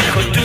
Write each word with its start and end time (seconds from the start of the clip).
A 0.00 0.08
hacerlo 0.08 0.39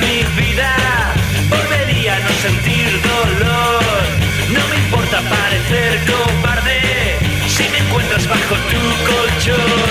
mi 0.00 0.24
vida, 0.40 0.74
volvería 1.48 2.16
a 2.16 2.20
no 2.20 2.32
sentir 2.42 3.00
dolor. 3.02 3.82
No 4.50 4.68
me 4.68 4.76
importa 4.76 5.20
parecer 5.22 6.00
cobarde 6.06 7.18
si 7.46 7.68
me 7.68 7.78
encuentras 7.78 8.26
bajo 8.28 8.54
tu 8.70 8.80
colchón. 9.06 9.87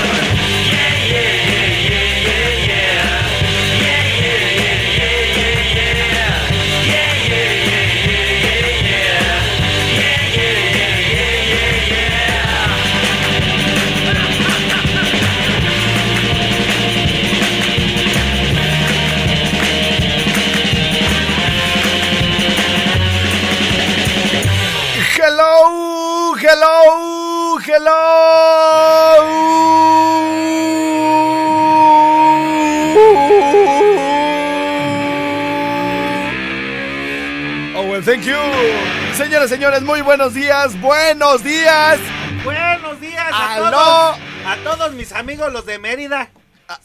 Señoras, 39.47 39.79
señores, 39.79 39.81
muy 39.83 40.01
buenos 40.01 40.33
días, 40.33 40.79
buenos 40.81 41.41
días. 41.43 41.97
Buenos 42.43 42.99
días 42.99 43.27
a 43.31 43.53
Aló. 43.55 43.71
todos, 43.71 44.17
a 44.45 44.55
todos 44.63 44.93
mis 44.93 45.11
amigos 45.13 45.53
los 45.53 45.65
de 45.65 45.79
Mérida. 45.79 46.29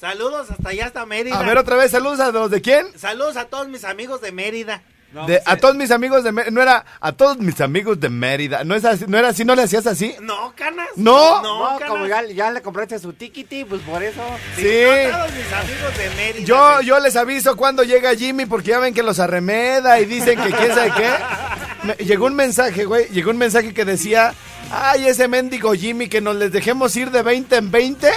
Saludos 0.00 0.48
hasta 0.50 0.68
allá 0.68 0.86
hasta 0.86 1.04
Mérida. 1.04 1.38
A 1.38 1.42
ver 1.42 1.58
otra 1.58 1.74
vez, 1.76 1.90
saludos 1.90 2.20
a 2.20 2.30
los 2.30 2.50
de 2.52 2.60
quién? 2.62 2.86
Saludos 2.96 3.36
a 3.36 3.46
todos 3.46 3.66
mis 3.68 3.84
amigos 3.84 4.20
de 4.20 4.30
Mérida. 4.30 4.82
De- 5.26 5.42
a 5.44 5.56
todos 5.56 5.74
mis 5.74 5.90
amigos 5.90 6.22
de 6.24 6.30
Mérida. 6.32 6.52
No 6.52 6.62
era 6.62 6.84
a 7.00 7.12
todos 7.12 7.36
mis 7.38 7.60
amigos 7.60 7.98
de 8.00 8.08
Mérida. 8.08 8.62
No, 8.64 8.74
es 8.76 8.84
así, 8.84 9.04
no 9.08 9.18
era 9.18 9.28
así, 9.28 9.44
no 9.44 9.54
le 9.56 9.62
hacías 9.64 9.86
así. 9.86 10.14
No, 10.20 10.54
canas. 10.56 10.86
No. 10.96 11.42
no, 11.42 11.72
No, 11.72 11.78
canas. 11.78 11.90
como 11.90 12.06
ya, 12.06 12.22
ya 12.26 12.50
le 12.52 12.62
compraste 12.62 12.98
su 13.00 13.12
tiquiti, 13.12 13.64
pues 13.64 13.82
por 13.82 14.02
eso. 14.02 14.22
Sí, 14.56 14.62
Sí. 14.62 15.08
no, 15.10 15.18
todos 15.18 15.32
mis 15.32 15.52
amigos 15.52 15.98
de 15.98 16.10
Mérida. 16.16 16.44
Yo, 16.46 16.72
güey. 16.74 16.86
yo 16.86 17.00
les 17.00 17.16
aviso 17.16 17.56
cuando 17.56 17.82
llega 17.82 18.14
Jimmy 18.14 18.46
porque 18.46 18.70
ya 18.70 18.78
ven 18.78 18.94
que 18.94 19.02
los 19.02 19.18
arremeda 19.18 19.98
y 20.00 20.04
dicen 20.06 20.40
que 20.40 20.50
quién 20.50 20.74
sabe 20.74 20.92
qué. 20.96 21.10
me- 21.84 21.94
llegó 21.96 22.26
un 22.26 22.34
mensaje, 22.34 22.84
güey. 22.84 23.08
Llegó 23.08 23.30
un 23.30 23.38
mensaje 23.38 23.72
que 23.74 23.84
decía: 23.84 24.34
Ay, 24.70 25.06
ese 25.06 25.28
mendigo 25.28 25.72
Jimmy 25.74 26.08
que 26.08 26.20
nos 26.20 26.36
les 26.36 26.52
dejemos 26.52 26.94
ir 26.96 27.10
de 27.10 27.22
20 27.22 27.56
en 27.56 27.70
20. 27.70 28.10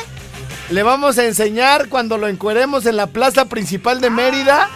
Le 0.71 0.83
vamos 0.83 1.17
a 1.17 1.25
enseñar 1.25 1.89
cuando 1.89 2.17
lo 2.17 2.27
encueremos 2.27 2.85
en 2.85 2.97
la 2.97 3.07
plaza 3.07 3.45
principal 3.45 4.01
de 4.01 4.09
Mérida. 4.09 4.69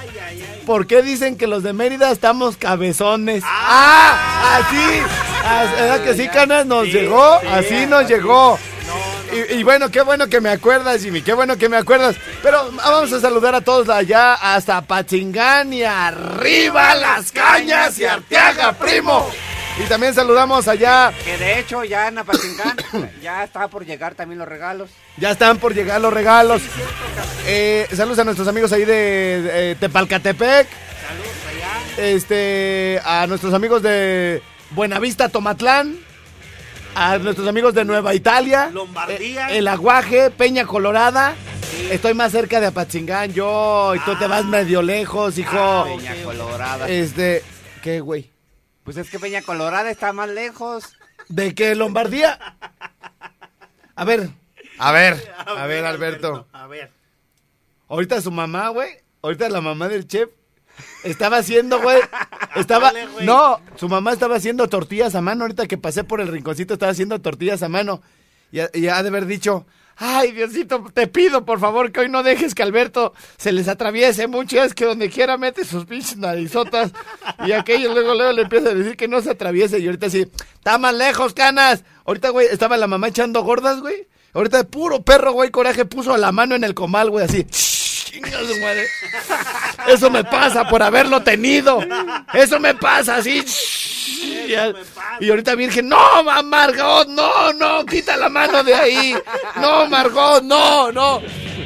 ¿Por 0.65 0.85
qué 0.85 1.01
dicen 1.01 1.35
que 1.35 1.47
los 1.47 1.63
de 1.63 1.73
Mérida 1.73 2.11
estamos 2.11 2.55
cabezones? 2.57 3.43
¡Ah! 3.45 4.59
Así. 4.59 5.01
As- 5.43 5.71
¿Verdad 5.71 6.03
que 6.03 6.13
sí, 6.13 6.27
Canas? 6.27 6.65
Nos 6.67 6.85
llegó. 6.87 7.39
Así 7.51 7.87
nos 7.87 8.07
llegó. 8.07 8.59
Y, 9.31 9.55
y 9.59 9.63
bueno, 9.63 9.89
qué 9.91 10.01
bueno 10.01 10.27
que 10.27 10.41
me 10.41 10.49
acuerdas, 10.49 11.01
Jimmy, 11.01 11.21
qué 11.21 11.33
bueno 11.33 11.57
que 11.57 11.69
me 11.69 11.77
acuerdas. 11.77 12.15
Pero 12.41 12.71
vamos 12.71 13.11
a 13.13 13.19
saludar 13.19 13.55
a 13.55 13.61
todos 13.61 13.89
allá, 13.89 14.33
hasta 14.33 14.81
Pachingán 14.81 15.71
y 15.73 15.83
arriba 15.83 16.95
las 16.95 17.31
cañas 17.31 17.97
y 17.99 18.05
Arteaga, 18.05 18.73
primo. 18.73 19.29
Y 19.79 19.87
también 19.87 20.13
saludamos 20.13 20.67
allá, 20.67 21.13
Que 21.23 21.37
de 21.37 21.59
hecho 21.59 21.85
ya 21.85 22.09
en 22.09 22.17
Apachincán 22.17 22.75
ya 23.21 23.45
está 23.45 23.69
por 23.69 23.85
llegar 23.85 24.13
también 24.13 24.39
los 24.39 24.47
regalos. 24.47 24.89
ya 25.15 25.31
están 25.31 25.57
por 25.57 25.73
llegar 25.73 26.01
los 26.01 26.11
regalos. 26.13 26.61
Eh, 27.45 27.87
saludos 27.95 28.19
a 28.19 28.25
nuestros 28.25 28.47
amigos 28.49 28.73
ahí 28.73 28.83
de, 28.83 29.41
de, 29.41 29.71
eh, 29.71 29.75
Tepalcatepec. 29.79 30.67
Este, 31.97 32.99
a 33.05 33.25
nuestros 33.27 33.53
amigos 33.53 33.81
de 33.81 34.41
Buenavista, 34.71 35.29
Tomatlán. 35.29 35.97
A 37.01 37.17
nuestros 37.17 37.47
amigos 37.47 37.73
de 37.73 37.85
Nueva 37.85 38.13
Italia. 38.13 38.69
Lombardía. 38.73 39.51
eh, 39.51 39.59
el 39.59 39.69
Aguaje, 39.69 40.31
Peña 40.31 40.65
Colorada. 40.65 41.33
Estoy 41.89 42.13
más 42.13 42.33
cerca 42.33 42.59
de 42.59 42.67
Apachingán 42.67 43.31
yo 43.31 43.93
y 43.95 43.99
tú 43.99 44.17
te 44.17 44.27
vas 44.27 44.43
medio 44.43 44.81
lejos, 44.81 45.37
hijo. 45.37 45.85
Peña 45.85 46.13
Colorada. 46.25 46.89
Este, 46.89 47.41
¿qué, 47.81 48.01
güey? 48.01 48.29
Pues 48.83 48.97
es 48.97 49.09
que 49.09 49.17
Peña 49.17 49.41
Colorada 49.41 49.89
está 49.89 50.11
más 50.11 50.27
lejos. 50.27 50.97
¿De 51.29 51.55
qué, 51.55 51.73
Lombardía? 51.73 52.57
A 53.95 54.03
ver, 54.03 54.29
a 54.77 54.91
ver, 54.91 55.33
a 55.45 55.65
ver, 55.67 55.85
Alberto. 55.85 56.47
A 56.51 56.67
ver. 56.67 56.91
Ahorita 57.87 58.19
su 58.21 58.29
mamá, 58.29 58.67
güey. 58.69 58.89
Ahorita 59.21 59.47
la 59.47 59.61
mamá 59.61 59.87
del 59.87 60.05
chef 60.05 60.29
estaba 61.03 61.37
haciendo, 61.37 61.81
güey. 61.81 61.97
Estaba. 62.55 62.91
Dale, 62.91 63.07
güey. 63.07 63.25
No, 63.25 63.59
su 63.75 63.87
mamá 63.89 64.13
estaba 64.13 64.35
haciendo 64.35 64.67
tortillas 64.67 65.15
a 65.15 65.21
mano. 65.21 65.43
Ahorita 65.43 65.67
que 65.67 65.77
pasé 65.77 66.03
por 66.03 66.21
el 66.21 66.27
rinconcito, 66.27 66.73
estaba 66.73 66.91
haciendo 66.91 67.19
tortillas 67.19 67.61
a 67.63 67.69
mano. 67.69 68.01
Y, 68.51 68.59
ha- 68.59 68.69
y 68.73 68.87
ha 68.87 69.01
de 69.03 69.09
haber 69.09 69.25
dicho. 69.25 69.65
Ay, 70.01 70.31
Diosito, 70.31 70.85
te 70.93 71.07
pido 71.07 71.43
por 71.43 71.59
favor 71.59 71.91
que 71.91 71.99
hoy 71.99 72.07
no 72.09 72.23
dejes 72.23 72.55
que 72.55 72.63
Alberto 72.63 73.13
se 73.37 73.51
les 73.51 73.67
atraviese 73.67 74.27
mucho. 74.27 74.63
Es 74.63 74.73
que 74.73 74.85
donde 74.85 75.09
quiera 75.09 75.35
mete 75.37 75.65
sus 75.65 75.83
pinches 75.85 76.15
narizotas. 76.15 76.91
Y 77.45 77.51
aquello 77.51 77.93
luego, 77.93 78.15
luego 78.15 78.31
le 78.31 78.43
empieza 78.43 78.69
a 78.69 78.73
decir 78.73 78.95
que 78.95 79.09
no 79.09 79.21
se 79.21 79.31
atraviese. 79.31 79.77
Y 79.79 79.85
ahorita 79.87 80.09
sí, 80.09 80.25
está 80.53 80.77
más 80.77 80.93
lejos, 80.95 81.33
canas. 81.33 81.83
Ahorita, 82.05 82.29
güey, 82.29 82.47
estaba 82.47 82.77
la 82.77 82.87
mamá 82.87 83.09
echando 83.09 83.43
gordas, 83.43 83.81
güey. 83.81 84.07
Ahorita 84.33 84.57
de 84.59 84.63
puro 84.63 85.01
perro, 85.01 85.33
güey, 85.33 85.49
coraje, 85.51 85.83
puso 85.83 86.15
la 86.15 86.31
mano 86.31 86.55
en 86.55 86.63
el 86.63 86.73
comal, 86.75 87.09
güey, 87.09 87.25
así. 87.25 87.45
Madre. 88.61 88.87
Eso 89.87 90.09
me 90.09 90.23
pasa 90.23 90.67
por 90.67 90.81
haberlo 90.83 91.21
tenido. 91.21 91.79
Eso 92.33 92.59
me 92.59 92.73
pasa 92.75 93.17
así. 93.17 93.43
Y, 94.47 94.55
a- 94.55 94.73
y 95.19 95.29
ahorita 95.29 95.55
Virgen, 95.55 95.87
no, 95.87 96.23
ma- 96.23 96.41
Margot, 96.41 97.07
no, 97.07 97.53
no, 97.53 97.85
quita 97.85 98.17
la 98.17 98.29
mano 98.29 98.63
de 98.63 98.73
ahí. 98.73 99.15
No, 99.61 99.87
Margot, 99.87 100.43
no, 100.43 100.91
no. 100.91 101.21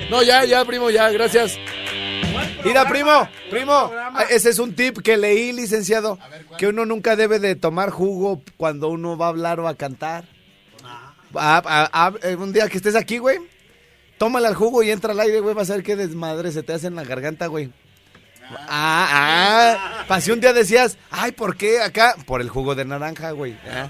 No, 0.09 0.21
ya, 0.21 0.43
ya, 0.45 0.63
primo, 0.65 0.89
ya, 0.89 1.09
gracias. 1.09 1.57
Mira, 2.63 2.87
primo, 2.87 3.27
primo, 3.49 3.73
ah, 3.93 4.25
ese 4.29 4.49
es 4.49 4.59
un 4.59 4.73
tip 4.75 4.99
que 5.01 5.17
leí, 5.17 5.51
licenciado, 5.51 6.17
que 6.57 6.67
uno 6.67 6.85
nunca 6.85 7.15
debe 7.15 7.39
de 7.39 7.55
tomar 7.55 7.89
jugo 7.89 8.41
cuando 8.57 8.87
uno 8.89 9.17
va 9.17 9.25
a 9.27 9.29
hablar 9.29 9.59
o 9.59 9.67
a 9.67 9.75
cantar. 9.75 10.25
Ah, 11.35 11.61
ah, 11.65 11.89
ah, 11.91 12.11
eh, 12.21 12.35
un 12.35 12.53
día 12.53 12.69
que 12.69 12.77
estés 12.77 12.95
aquí, 12.95 13.17
güey, 13.17 13.39
tómale 14.23 14.47
al 14.47 14.55
jugo 14.55 14.83
y 14.83 14.89
entra 14.89 15.11
al 15.11 15.19
aire, 15.19 15.41
güey, 15.41 15.53
vas 15.53 15.69
a 15.69 15.73
ver 15.73 15.83
qué 15.83 15.97
desmadre 15.97 16.49
se 16.53 16.63
te 16.63 16.71
hace 16.71 16.87
en 16.87 16.95
la 16.95 17.03
garganta, 17.03 17.47
güey. 17.47 17.71
Ah, 18.69 19.09
ah, 19.11 20.05
para 20.07 20.21
si 20.21 20.31
un 20.31 20.39
día 20.39 20.53
decías, 20.53 20.97
ay, 21.11 21.33
¿por 21.33 21.57
qué 21.57 21.81
acá? 21.81 22.15
Por 22.25 22.39
el 22.39 22.47
jugo 22.47 22.73
de 22.73 22.85
naranja, 22.85 23.31
güey. 23.31 23.57
Ah. 23.69 23.89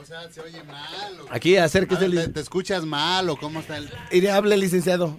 O 0.00 0.04
sea, 0.04 0.30
se 0.30 0.40
oye 0.40 0.62
mal. 0.62 1.20
o- 1.22 1.26
Aquí, 1.34 1.56
acérquese, 1.56 2.06
ver, 2.06 2.32
¿te, 2.32 2.38
escuchas 2.38 2.84
mal 2.84 3.28
o 3.28 3.36
cómo 3.36 3.58
está 3.58 3.76
el...? 3.76 3.90
Iré, 4.12 4.30
hable, 4.30 4.56
licenciado. 4.56 5.16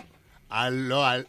Aló, 0.47 1.05
al... 1.05 1.27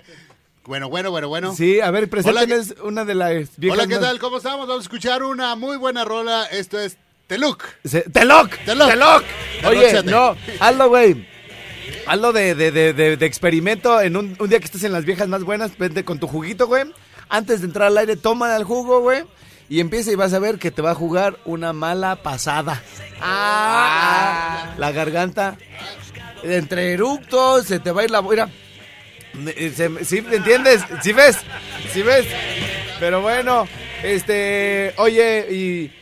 bueno, 0.66 0.90
bueno, 0.90 1.10
bueno, 1.10 1.28
bueno. 1.28 1.54
Sí, 1.54 1.80
a 1.80 1.90
ver, 1.90 2.10
preséntenos 2.10 2.74
una 2.82 3.06
de 3.06 3.14
las 3.14 3.56
viejas 3.56 3.78
Hola, 3.78 3.88
¿qué 3.88 3.98
tal? 3.98 4.18
¿Cómo 4.18 4.36
estamos? 4.36 4.68
Vamos 4.68 4.82
a 4.82 4.84
escuchar 4.84 5.22
una 5.22 5.54
muy 5.54 5.78
buena 5.78 6.04
rola. 6.04 6.44
Esto 6.44 6.78
es 6.78 6.98
Teluk. 7.28 7.64
Se- 7.86 8.02
¡Teloc! 8.10 8.50
Teloc. 8.66 8.90
¡Teloc! 8.90 9.24
Oye, 9.64 10.02
no, 10.02 10.36
hazlo, 10.60 10.90
güey. 10.90 11.37
Hazlo 12.08 12.32
de, 12.32 12.54
de, 12.54 12.72
de, 12.72 13.16
de, 13.16 13.26
experimento 13.26 14.00
en 14.00 14.16
un, 14.16 14.34
un 14.38 14.48
día 14.48 14.58
que 14.58 14.64
estés 14.64 14.84
en 14.84 14.92
las 14.92 15.04
viejas 15.04 15.28
más 15.28 15.44
buenas, 15.44 15.76
vente 15.76 16.04
con 16.04 16.18
tu 16.18 16.26
juguito, 16.26 16.66
güey. 16.66 16.84
Antes 17.28 17.60
de 17.60 17.66
entrar 17.66 17.88
al 17.88 17.98
aire, 17.98 18.16
toma 18.16 18.56
el 18.56 18.64
jugo, 18.64 19.00
güey. 19.00 19.24
Y 19.68 19.80
empieza 19.80 20.10
y 20.10 20.14
vas 20.14 20.32
a 20.32 20.38
ver 20.38 20.58
que 20.58 20.70
te 20.70 20.80
va 20.80 20.92
a 20.92 20.94
jugar 20.94 21.38
una 21.44 21.74
mala 21.74 22.16
pasada. 22.16 22.82
Ah, 23.20 24.70
ah, 24.70 24.74
la 24.78 24.92
garganta. 24.92 25.58
Entre 26.42 26.94
eructos, 26.94 27.66
se 27.66 27.78
te 27.78 27.92
va 27.92 28.00
a 28.00 28.04
ir 28.04 28.10
la... 28.10 28.22
Mira, 28.22 28.48
eh, 29.46 30.00
¿Sí 30.02 30.24
entiendes? 30.30 30.82
¿Sí 31.02 31.12
ves? 31.12 31.36
¿Sí 31.92 32.00
ves? 32.00 32.26
Pero 32.98 33.20
bueno, 33.20 33.68
este... 34.02 34.94
Oye, 34.96 35.46
¿y 35.50 35.92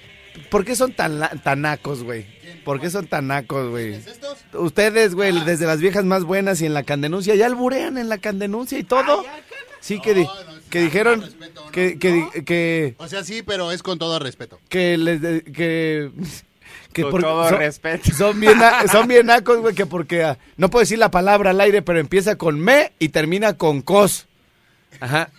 por 0.50 0.64
qué 0.64 0.74
son 0.76 0.92
tan, 0.92 1.18
la- 1.20 1.28
tan 1.30 1.62
nacos, 1.62 2.02
güey? 2.02 2.26
¿Por 2.64 2.80
qué 2.80 2.90
son 2.90 3.06
tan 3.06 3.28
nacos, 3.28 3.68
güey? 3.70 3.94
¿Estos? 3.94 4.38
Ustedes, 4.54 5.14
güey, 5.14 5.32
desde 5.44 5.66
las 5.66 5.80
viejas 5.80 6.04
más 6.04 6.24
buenas 6.24 6.60
y 6.60 6.66
en 6.66 6.74
la 6.74 6.82
candenuncia, 6.82 7.34
ya 7.34 7.46
alburean 7.46 7.96
en 7.98 8.08
la 8.08 8.18
candenuncia 8.18 8.78
y 8.78 8.84
todo. 8.84 9.24
Sí, 9.80 10.00
que, 10.00 10.14
di- 10.14 10.24
No, 10.24 10.34
no, 10.34 10.60
que 10.70 10.80
dijeron 10.80 11.20
respeto, 11.22 11.64
¿no? 11.64 11.70
que, 11.70 11.98
que, 12.44 12.94
O 12.98 13.06
sea, 13.08 13.22
sí, 13.22 13.42
pero 13.42 13.70
es 13.70 13.82
con 13.82 13.98
todo 13.98 14.18
respeto. 14.18 14.58
que 14.68 14.96
les 14.96 15.20
de- 15.20 15.42
que 15.44 16.10
que 16.92 17.02
Con 17.02 17.20
todo 17.20 17.48
son, 17.50 17.58
respeto. 17.58 18.10
son 18.12 18.40
bien 18.40 18.58
son 18.90 19.06
bien 19.08 19.26
nacos, 19.26 19.58
güey, 19.60 19.74
que 19.74 19.86
porque 19.86 20.24
ah, 20.24 20.38
no 20.56 20.70
puedo 20.70 20.80
decir 20.82 20.98
la 20.98 21.10
palabra 21.12 21.50
al 21.50 21.60
aire, 21.60 21.82
pero 21.82 22.00
empieza 22.00 22.36
con 22.36 22.58
me 22.58 22.92
y 22.98 23.10
termina 23.10 23.56
con 23.56 23.82
cos. 23.82 24.26
Ajá. 24.98 25.30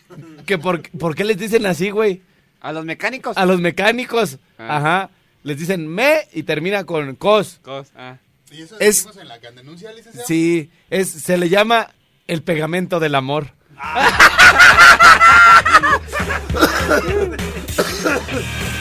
Que 0.45 0.57
por, 0.57 0.87
¿por 0.91 1.15
qué 1.15 1.25
les 1.25 1.37
dicen 1.37 1.65
así, 1.65 1.89
güey? 1.89 2.21
A 2.61 2.73
los 2.73 2.85
mecánicos. 2.85 3.37
A 3.37 3.45
los 3.45 3.61
mecánicos. 3.61 4.37
Ah. 4.57 4.77
Ajá. 4.77 5.09
Les 5.43 5.57
dicen 5.57 5.87
me 5.87 6.27
y 6.33 6.43
termina 6.43 6.83
con 6.83 7.15
cos. 7.15 7.59
Cos, 7.61 7.87
ah. 7.95 8.17
¿Y 8.51 8.61
eso 8.63 8.75
Es- 8.79 8.97
decimos 9.03 9.17
en 9.17 9.27
la 9.27 9.39
candenuncia, 9.39 9.91
licenciado? 9.93 10.27
Sí, 10.27 10.69
es 10.89 11.09
se 11.09 11.37
le 11.37 11.49
llama 11.49 11.91
el 12.27 12.41
pegamento 12.43 12.99
del 12.99 13.15
amor. 13.15 13.53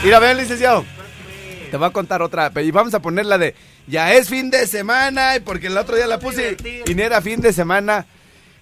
Mira, 0.05 0.19
ven, 0.19 0.37
licenciado. 0.37 0.85
Te 1.71 1.77
voy 1.77 1.89
a 1.89 1.91
contar 1.91 2.23
otra. 2.23 2.53
Y 2.63 2.71
vamos 2.71 2.95
a 2.95 3.01
poner 3.03 3.27
la 3.27 3.39
de 3.39 3.55
ya 3.87 4.13
es 4.15 4.29
fin 4.29 4.51
de 4.51 4.67
semana. 4.67 5.37
Y 5.37 5.41
porque 5.41 5.67
el 5.67 5.77
otro 5.77 5.97
día 5.97 6.07
la 6.07 6.19
puse 6.19 6.57
y 6.87 6.95
ni 6.95 7.03
era 7.03 7.21
fin 7.21 7.41
de 7.41 7.53
semana. 7.53 8.07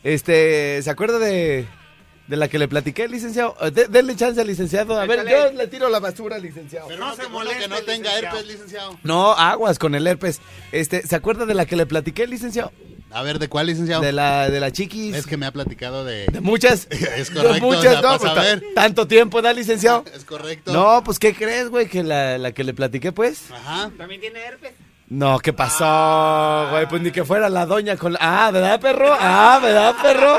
Este, 0.02 0.80
¿se 0.83 0.90
acuerda 0.90 1.18
de, 1.18 1.66
de 2.26 2.37
la 2.37 2.49
que 2.49 2.59
le 2.59 2.69
platiqué, 2.69 3.07
licenciado? 3.09 3.57
Eh, 3.61 3.71
de- 3.71 3.87
denle 3.88 4.16
chance 4.16 4.40
al 4.40 4.47
licenciado. 4.47 4.99
A 4.99 5.07
ver, 5.07 5.26
yo 5.28 5.52
le 5.52 5.66
tiro 5.69 5.88
la 5.88 6.00
basura 6.00 6.37
al 6.37 6.43
licenciado. 6.43 6.88
Pero 6.88 7.00
No 7.00 7.11
no, 7.11 7.16
se 7.16 7.28
moleste, 7.28 7.59
que 7.62 7.69
no 7.69 7.76
tenga 7.83 8.09
licenciado. 8.11 8.37
herpes, 8.38 8.47
licenciado. 8.52 8.99
No, 9.02 9.33
aguas 9.33 9.78
con 9.78 9.95
el 9.95 10.07
herpes. 10.07 10.40
Este, 10.73 11.07
¿se 11.07 11.14
acuerda 11.16 11.47
de 11.47 11.54
la 11.54 11.66
que 11.66 11.76
le 11.76 11.87
platiqué, 11.87 12.26
licenciado? 12.26 12.73
A 13.11 13.23
ver, 13.23 13.38
¿de 13.38 13.49
cuál, 13.49 13.69
licenciado? 13.69 14.02
De 14.02 14.11
la, 14.12 14.50
de 14.50 14.59
la 14.59 14.73
chiquis. 14.73 15.14
Es 15.14 15.26
que 15.26 15.37
me 15.37 15.47
ha 15.47 15.52
platicado 15.52 16.04
de... 16.04 16.26
De 16.33 16.40
muchas. 16.40 16.88
Es 16.90 17.33
De 17.33 17.40
correcto, 17.43 17.64
muchas, 17.66 17.87
o 17.99 18.00
sea, 18.00 18.12
no, 18.12 18.19
pues, 18.19 18.62
tanto 18.75 19.07
tiempo, 19.07 19.40
¿da, 19.40 19.52
licenciado? 19.52 20.04
Es 20.12 20.25
correcto. 20.25 20.73
No, 20.73 21.04
pues, 21.04 21.21
¿qué 21.21 21.33
crees, 21.33 21.69
güey? 21.69 21.87
Que 21.87 22.02
la, 22.02 22.38
la 22.38 22.50
que 22.50 22.64
le 22.64 22.75
platiqué, 22.75 23.12
pues. 23.12 23.52
Ajá. 23.52 23.93
¿También 23.97 24.21
tiene 24.21 24.40
herpes? 24.40 24.73
No, 25.08 25.38
¿qué 25.38 25.52
pasó, 25.52 26.68
güey? 26.70 26.88
Pues 26.88 27.02
ni 27.02 27.11
que 27.11 27.25
fuera 27.25 27.49
la 27.50 27.66
doña 27.66 27.96
con 27.96 28.14
la... 28.14 28.18
Ah, 28.23 28.50
¿verdad, 28.50 28.80
perro? 28.80 29.14
Ah, 29.20 29.61
¿verdad, 29.62 29.94
perro? 30.00 30.38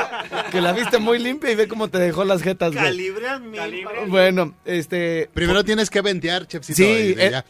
Que 0.50 0.60
la 0.60 0.72
viste 0.72 0.98
muy 0.98 1.18
limpia 1.20 1.50
y 1.52 1.54
ve 1.54 1.68
cómo 1.68 1.88
te 1.88 1.98
dejó 1.98 2.24
las 2.24 2.42
jetas, 2.42 2.72
güey. 2.72 2.84
Calibran 2.84 3.48
mil. 3.50 3.86
Bueno, 4.08 4.54
este... 4.64 5.30
Primero 5.32 5.64
tienes 5.64 5.88
que 5.88 6.00
ventear, 6.00 6.46
chefcito. 6.48 6.76
Sí, 6.76 7.14
eh, 7.16 7.28
ya. 7.30 7.44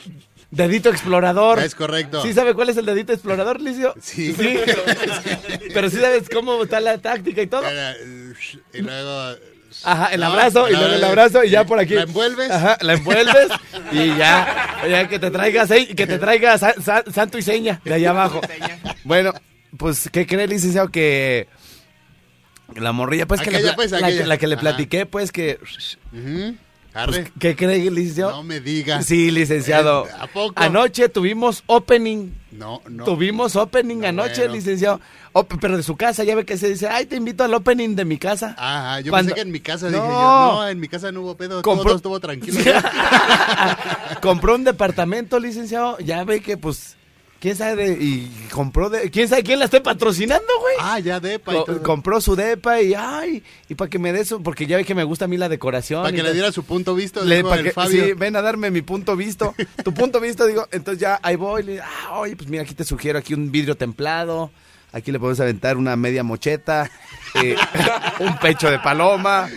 dedito 0.51 0.91
explorador. 0.91 1.59
Es 1.61 1.75
correcto. 1.75 2.23
¿Sí 2.23 2.35
sabe 2.35 2.53
cuál 2.55 2.69
es 2.69 2.77
el 2.77 2.85
dedito 2.85 3.15
explorador, 3.15 3.63
Licio? 3.63 3.95
Sí. 4.01 4.37
Pero 5.75 5.89
sí 5.89 5.97
sabes 5.97 6.29
cómo 6.29 6.63
está 6.63 6.81
la 6.81 6.99
táctica 6.99 7.41
y 7.41 7.47
todo. 7.47 7.63
Eh, 7.67 8.35
Y 8.75 8.83
luego... 8.83 9.37
Ajá, 9.85 10.07
el 10.13 10.21
No, 10.21 10.27
abrazo 10.27 10.69
y 10.69 10.73
luego 10.73 10.95
el 10.95 11.05
abrazo 11.05 11.45
y 11.45 11.51
ya 11.51 11.65
por 11.65 11.79
aquí. 11.79 11.95
La 11.95 12.03
envuelves. 12.03 12.51
Ajá, 12.51 12.79
la 12.81 12.95
envuelves 12.95 13.49
y 13.93 14.07
ya, 14.17 14.77
ya 14.89 15.09
que 15.09 15.19
te 15.19 15.31
traiga 15.31 15.67
se- 15.67 15.89
que 15.95 16.07
te 16.07 16.19
traiga 16.19 16.59
sa- 16.59 16.75
sa- 16.83 17.05
santo 17.13 17.39
y 17.39 17.43
seña 17.43 17.81
de 17.85 17.95
allá 17.95 18.11
abajo. 18.11 18.41
Bueno, 19.05 19.33
pues 19.77 20.09
¿qué 20.13 20.27
cree, 20.27 20.49
licenciado 20.49 20.89
que 20.89 21.47
la 22.75 22.91
morrilla 22.93 23.27
pues 23.27 23.41
que, 23.41 23.51
la, 23.53 23.75
pues, 23.77 23.93
la- 23.93 24.39
que 24.39 24.47
le 24.49 24.57
platiqué 24.57 25.07
pues 25.07 25.31
que 25.31 25.61
Ujú. 26.13 26.57
Arre. 26.97 27.31
¿Qué 27.39 27.55
cree, 27.55 27.91
licenciado? 27.91 28.31
No 28.33 28.43
me 28.43 28.61
diga. 28.61 29.03
Sí, 29.03 29.31
licenciado. 29.31 30.07
Eh, 30.07 30.11
¿a 30.19 30.27
poco? 30.27 30.55
Anoche 30.57 31.09
tuvimos 31.09 31.63
opening. 31.67 32.31
No, 32.53 32.81
no. 32.89 33.05
Tuvimos 33.05 33.55
opening 33.57 33.99
No, 34.01 34.07
anoche, 34.09 34.41
bueno. 34.43 34.55
licenciado. 34.55 35.01
Pero 35.61 35.77
de 35.77 35.83
su 35.83 35.95
casa, 35.97 36.25
ya 36.25 36.35
ve 36.35 36.47
que 36.47 36.57
se 36.57 36.71
dice, 36.71 36.89
ay, 36.89 37.05
te 37.05 37.17
invito 37.17 37.45
al 37.45 37.53
opening 37.53 37.95
de 37.95 38.07
mi 38.07 38.17
casa. 38.17 38.55
Ah, 38.59 38.99
yo 39.05 39.11
Cuando- 39.13 39.29
pensé 39.29 39.35
que 39.35 39.47
en 39.47 39.53
mi 39.53 39.61
casa 39.61 39.91
No. 39.91 39.99
dije 39.99 40.07
yo, 40.09 40.53
no, 40.55 40.69
en 40.69 40.81
mi 40.81 40.89
casa 40.89 41.13
no 41.13 41.21
hubo 41.21 41.37
pedo, 41.37 41.61
Compró- 41.61 41.85
todo 41.85 41.97
estuvo 41.97 42.19
tranquilo. 42.21 42.59
compró 44.23 44.55
un 44.55 44.65
departamento, 44.65 45.39
licenciado. 45.39 45.99
Ya 45.99 46.25
ve 46.25 46.41
que, 46.41 46.57
pues, 46.57 46.97
quién 47.47 47.57
sabe, 47.57 47.77
de- 47.91 48.05
y 48.05 48.49
compró 48.51 48.91
de, 48.91 49.09
quién 49.11 49.29
sabe 49.29 49.45
quién 49.45 49.61
la 49.61 49.67
esté 49.67 49.81
patrocinando, 49.81 50.47
güey. 50.61 50.75
ah, 50.81 50.99
ya 50.99 51.21
depa 51.21 51.53
y 51.53 51.57
Co- 51.59 51.65
todo. 51.65 51.83
compró 51.85 52.21
su 52.21 52.35
depa 52.35 52.81
y, 52.83 52.93
ay, 52.95 53.45
y 53.69 53.75
para 53.77 53.89
que 53.89 54.01
me 54.01 54.13
dé 54.13 54.23
eso, 54.23 54.43
porque 54.43 54.67
ya 54.67 54.77
ve 54.77 54.85
que 54.85 54.97
me 54.97 55.05
gusta 55.05 55.27
a 55.27 55.29
mí 55.29 55.37
la 55.37 55.49
decoración. 55.49 56.03
Para 56.03 56.17
que 56.17 56.23
le 56.25 56.33
diera 56.33 56.51
su 56.51 56.65
punto 56.65 56.95
visto, 56.97 57.25
Le- 57.25 57.39
el 57.41 57.63
que- 57.63 57.71
Fabio. 57.71 58.05
sí, 58.05 58.13
ven 58.15 58.35
a 58.35 58.43
darme 58.43 58.73
mi 58.73 58.83
punto 58.83 59.15
visto. 59.17 59.55
Tu 59.85 59.95
punto 59.95 60.19
visto, 60.21 60.45
digo, 60.47 60.67
entonces 60.73 61.01
ya 61.01 61.21
ahí 61.23 61.37
voy. 61.37 61.63
Le, 61.63 61.81
ah, 61.81 62.19
oye, 62.19 62.35
pues 62.35 62.49
mira, 62.51 62.65
aquí 62.65 62.75
te 62.75 62.83
sugiero 62.85 63.19
aquí 63.21 63.33
un 63.33 63.53
vidrio 63.53 63.77
templado. 63.77 64.51
Aquí 64.93 65.13
le 65.13 65.19
podemos 65.21 65.39
aventar 65.41 65.77
una 65.77 65.95
media 65.95 66.23
mocheta, 66.23 66.91
eh, 67.35 67.55
un 68.21 68.39
pecho 68.39 68.71
de 68.71 68.79
paloma. 68.79 69.49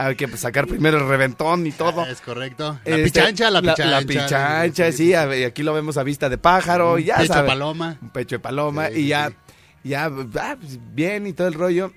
Hay 0.00 0.14
que 0.14 0.28
sacar 0.36 0.68
primero 0.68 0.96
el 0.98 1.08
reventón 1.08 1.66
y 1.66 1.72
todo. 1.72 2.06
Es 2.06 2.20
correcto. 2.20 2.78
La 2.84 2.96
Este, 2.96 3.02
pichancha, 3.20 3.50
la 3.50 3.60
pichancha. 3.60 3.86
La, 3.86 4.00
pichancha, 4.02 4.92
sí, 4.92 5.12
aquí 5.12 5.64
lo 5.64 5.74
vemos 5.74 5.96
a 5.96 6.04
vista 6.04 6.28
de 6.28 6.38
pájaro. 6.38 7.00
y 7.00 7.06
ya 7.06 7.16
Pecho 7.16 7.34
de 7.34 7.42
paloma. 7.42 7.98
Un 8.00 8.10
pecho 8.10 8.36
de 8.36 8.38
paloma. 8.38 8.90
Sí, 8.90 9.00
y 9.00 9.08
ya, 9.08 9.28
sí. 9.30 9.34
ya, 9.82 10.04
ah, 10.04 10.56
pues, 10.60 10.78
bien 10.94 11.26
y 11.26 11.32
todo 11.32 11.48
el 11.48 11.54
rollo. 11.54 11.92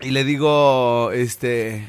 Y 0.00 0.12
le 0.12 0.24
digo, 0.24 1.10
este, 1.12 1.86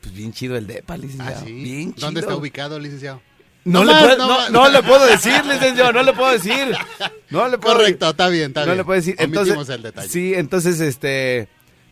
pues 0.00 0.14
bien 0.14 0.32
chido 0.32 0.56
el 0.56 0.68
depa, 0.68 0.96
licenciado. 0.96 1.40
Ah, 1.40 1.44
sí. 1.44 1.52
Bien 1.52 1.92
chido. 1.92 2.06
¿Dónde 2.06 2.20
está 2.20 2.36
ubicado, 2.36 2.78
licenciado? 2.78 3.20
No, 3.64 3.84
No 3.84 3.92
le 3.92 3.98
puedo, 3.98 4.16
no 4.18 4.50
no, 4.50 4.50
no 4.50 4.68
le 4.68 4.82
puedo 4.84 5.04
decir, 5.04 5.44
licenciado, 5.46 5.92
no 5.92 6.02
le 6.04 6.12
puedo 6.12 6.30
decir. 6.30 6.76
No 7.30 7.48
le 7.48 7.58
puedo 7.58 7.76
Correcto, 7.76 8.10
está 8.10 8.28
bien, 8.28 8.46
está 8.48 8.60
no 8.60 8.66
bien. 8.66 8.78
le 8.78 8.84
puedo 8.84 8.96
decir. 9.00 9.14
Entonces, 9.18 9.68
el 9.68 9.82
detalle. 9.82 10.08
Sí, 10.08 10.34
entonces, 10.34 10.80
este, 10.80 11.48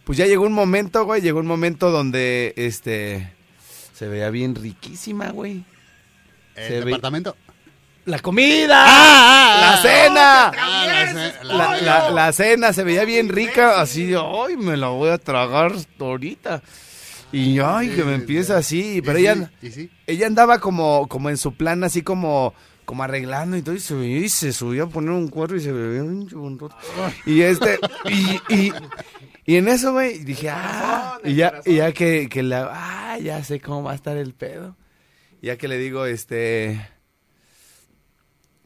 pues 0.09 0.17
ya 0.17 0.25
llegó 0.25 0.45
un 0.47 0.55
momento, 0.55 1.05
güey, 1.05 1.21
llegó 1.21 1.39
un 1.41 1.47
momento 1.47 1.91
donde, 1.91 2.55
este, 2.57 3.31
se 3.93 4.09
veía 4.09 4.31
bien 4.31 4.55
riquísima, 4.55 5.29
güey. 5.33 5.65
se 6.57 6.79
¿El 6.79 6.85
ve- 6.85 6.91
departamento? 6.93 7.37
¡La 8.07 8.19
comida! 8.21 8.85
ah, 8.87 9.59
¡La 9.61 9.73
ah. 9.75 9.83
cena! 9.83 10.47
Ah, 10.49 10.87
la 10.87 11.07
ce- 11.13 11.45
la- 11.45 11.55
La, 11.55 11.81
la- 11.83 12.11
la 12.11 12.33
cena 12.33 12.73
se 12.73 12.85
veía 12.85 13.05
bien 13.05 13.29
rica, 13.29 13.83
así, 13.83 14.15
ay, 14.15 14.57
me 14.57 14.79
la 14.79 14.89
voy 14.89 15.11
a 15.11 15.19
tragar 15.19 15.73
ahorita. 16.01 16.63
Y 17.31 17.59
ay, 17.59 17.91
que 17.91 18.05
me 18.05 18.15
empieza 18.15 18.57
así, 18.57 19.03
pero 19.05 19.19
¿Y 19.19 19.23
ella, 19.27 19.51
sí? 19.61 19.67
¿Y 19.67 19.71
sí? 19.73 19.91
ella 20.07 20.27
andaba 20.27 20.59
como, 20.59 21.07
como 21.07 21.29
en 21.29 21.37
su 21.37 21.53
plan, 21.53 21.85
así 21.85 22.01
como, 22.01 22.55
como 22.87 23.03
arreglando 23.05 23.59
y 23.59 23.61
todo, 23.61 23.75
y 23.75 23.81
se, 23.81 23.95
y 24.07 24.27
se 24.31 24.55
subió 24.55 24.85
a 24.85 24.89
poner 24.89 25.11
un 25.11 25.29
cuadro 25.29 25.59
y 25.59 25.61
se 25.61 25.71
veía 25.71 26.03
un. 26.03 26.59
Y 27.27 27.43
este, 27.43 27.79
y, 28.09 28.55
y, 28.55 28.73
y 29.49 29.57
en 29.57 29.67
eso, 29.67 29.93
güey, 29.93 30.19
dije, 30.19 30.51
ah, 30.51 31.19
y 31.25 31.37
ya, 31.37 31.63
y 31.65 31.77
ya 31.77 31.93
que, 31.93 32.29
que 32.29 32.43
la, 32.43 32.69
ah, 32.71 33.19
ya 33.19 33.43
sé 33.43 33.61
cómo 33.61 33.83
va 33.83 33.93
a 33.93 33.95
estar 33.95 34.19
el 34.19 34.35
pedo. 34.35 34.77
Ya 35.41 35.57
que 35.57 35.69
le 35.69 35.79
digo, 35.79 36.05
este, 36.05 36.87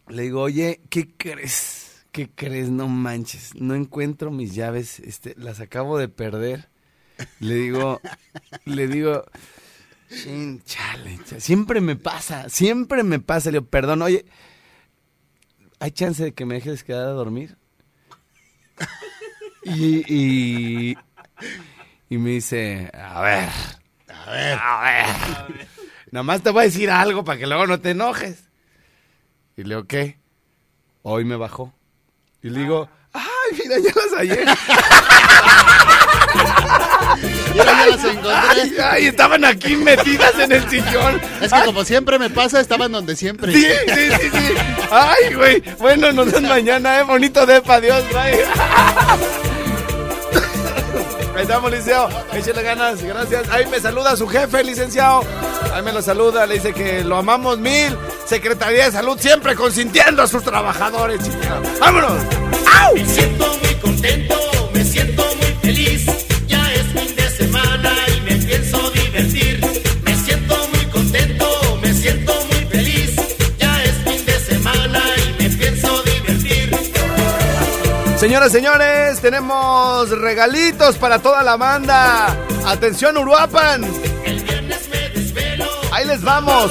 le 0.08 0.22
digo, 0.24 0.40
oye, 0.40 0.80
¿qué 0.90 1.08
crees? 1.16 2.04
¿Qué 2.10 2.28
crees? 2.34 2.68
No 2.70 2.88
manches, 2.88 3.54
no 3.54 3.76
encuentro 3.76 4.32
mis 4.32 4.56
llaves, 4.56 4.98
este, 4.98 5.36
las 5.38 5.60
acabo 5.60 5.98
de 5.98 6.08
perder. 6.08 6.68
Le 7.38 7.54
digo, 7.54 8.00
le 8.64 8.88
digo, 8.88 9.24
chale, 10.64 11.20
siempre 11.38 11.80
me 11.80 11.94
pasa, 11.94 12.48
siempre 12.48 13.04
me 13.04 13.20
pasa. 13.20 13.52
Le 13.52 13.58
digo, 13.58 13.70
perdón, 13.70 14.02
oye, 14.02 14.24
¿hay 15.78 15.92
chance 15.92 16.24
de 16.24 16.34
que 16.34 16.44
me 16.44 16.56
dejes 16.56 16.82
quedar 16.82 17.06
a 17.06 17.12
dormir? 17.12 17.56
Y, 19.64 20.04
y, 20.12 20.98
y 22.08 22.18
me 22.18 22.30
dice, 22.30 22.90
a 22.94 23.20
ver, 23.20 23.48
A 24.26 24.30
ver. 24.30 24.58
a 24.60 24.80
ver, 24.82 25.68
nada 26.10 26.22
más 26.24 26.42
te 26.42 26.50
voy 26.50 26.62
a 26.62 26.64
decir 26.64 26.90
algo 26.90 27.24
para 27.24 27.38
que 27.38 27.46
luego 27.46 27.66
no 27.66 27.80
te 27.80 27.90
enojes. 27.90 28.44
Y 29.56 29.62
le 29.62 29.74
digo, 29.76 29.86
¿qué? 29.86 30.18
Hoy 31.02 31.24
me 31.24 31.36
bajó. 31.36 31.72
Y 32.42 32.50
le 32.50 32.60
digo, 32.60 32.88
ay, 33.12 33.58
mira, 33.62 33.76
ya 33.78 33.92
las 33.94 34.14
hallé. 34.18 34.44
Ya, 37.54 37.64
ya 37.64 37.86
las 37.86 38.04
encontré. 38.04 38.32
Ay, 38.32 38.74
ay, 38.82 39.06
estaban 39.06 39.44
aquí 39.44 39.76
metidas 39.76 40.38
en 40.38 40.52
el 40.52 40.68
sillón. 40.70 41.20
Es 41.42 41.52
que 41.52 41.64
como 41.66 41.84
siempre 41.84 42.18
me 42.18 42.30
pasa, 42.30 42.60
estaban 42.60 42.90
donde 42.90 43.14
siempre. 43.14 43.52
Sí, 43.52 43.66
sí, 43.86 44.10
sí, 44.18 44.30
sí. 44.30 44.54
Ay, 44.90 45.34
güey. 45.34 45.62
Bueno, 45.78 46.10
nos 46.12 46.32
vemos 46.32 46.48
mañana, 46.48 47.00
eh. 47.00 47.02
Bonito 47.02 47.44
depa, 47.44 47.80
Dios, 47.80 48.02
bye. 48.12 48.44
Ahí 51.34 51.42
estamos, 51.42 51.70
licenciado. 51.70 52.08
Échale 52.32 52.62
ganas, 52.62 53.02
gracias. 53.02 53.48
Ahí 53.50 53.66
me 53.66 53.80
saluda 53.80 54.16
su 54.16 54.28
jefe, 54.28 54.62
licenciado. 54.62 55.22
Ahí 55.72 55.82
me 55.82 55.92
lo 55.92 56.02
saluda, 56.02 56.46
le 56.46 56.54
dice 56.54 56.72
que 56.72 57.02
lo 57.04 57.16
amamos 57.16 57.58
mil. 57.58 57.96
Secretaría 58.26 58.86
de 58.86 58.92
Salud 58.92 59.18
siempre 59.18 59.54
consintiendo 59.54 60.22
a 60.22 60.26
sus 60.26 60.42
trabajadores, 60.42 61.22
chingado. 61.22 61.62
¡Vámonos! 61.80 62.22
¡Au! 62.82 62.94
Me 62.94 63.06
siento 63.06 63.46
muy 63.62 63.74
contento, 63.76 64.34
me 64.74 64.84
siento 64.84 65.24
muy 65.40 65.51
Señoras, 78.22 78.52
señores, 78.52 79.20
tenemos 79.20 80.08
regalitos 80.10 80.96
para 80.96 81.18
toda 81.18 81.42
la 81.42 81.56
banda. 81.56 82.28
Atención, 82.64 83.16
Uruapan. 83.18 83.82
Ahí 85.90 86.06
les 86.06 86.22
vamos. 86.22 86.70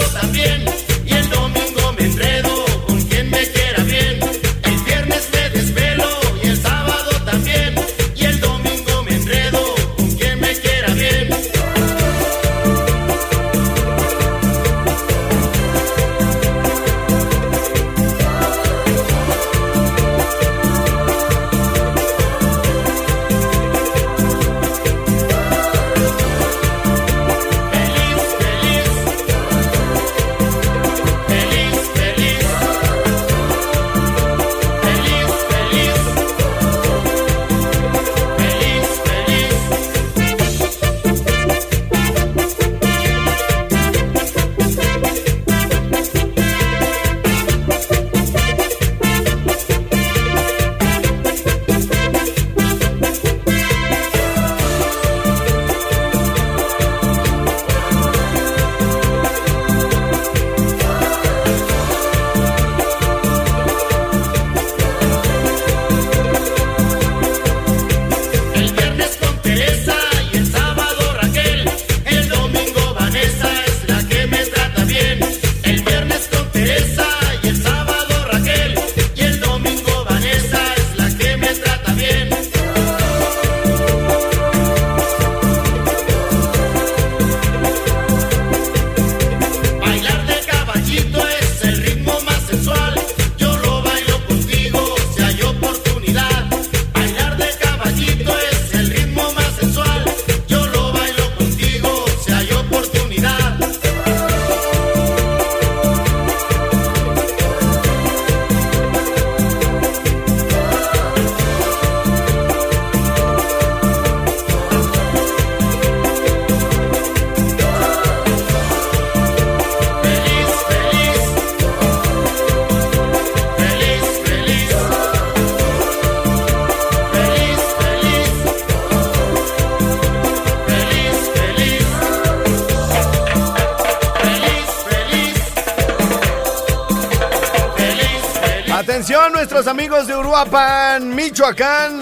Uruapan, 140.31 141.13
Michoacán. 141.13 142.00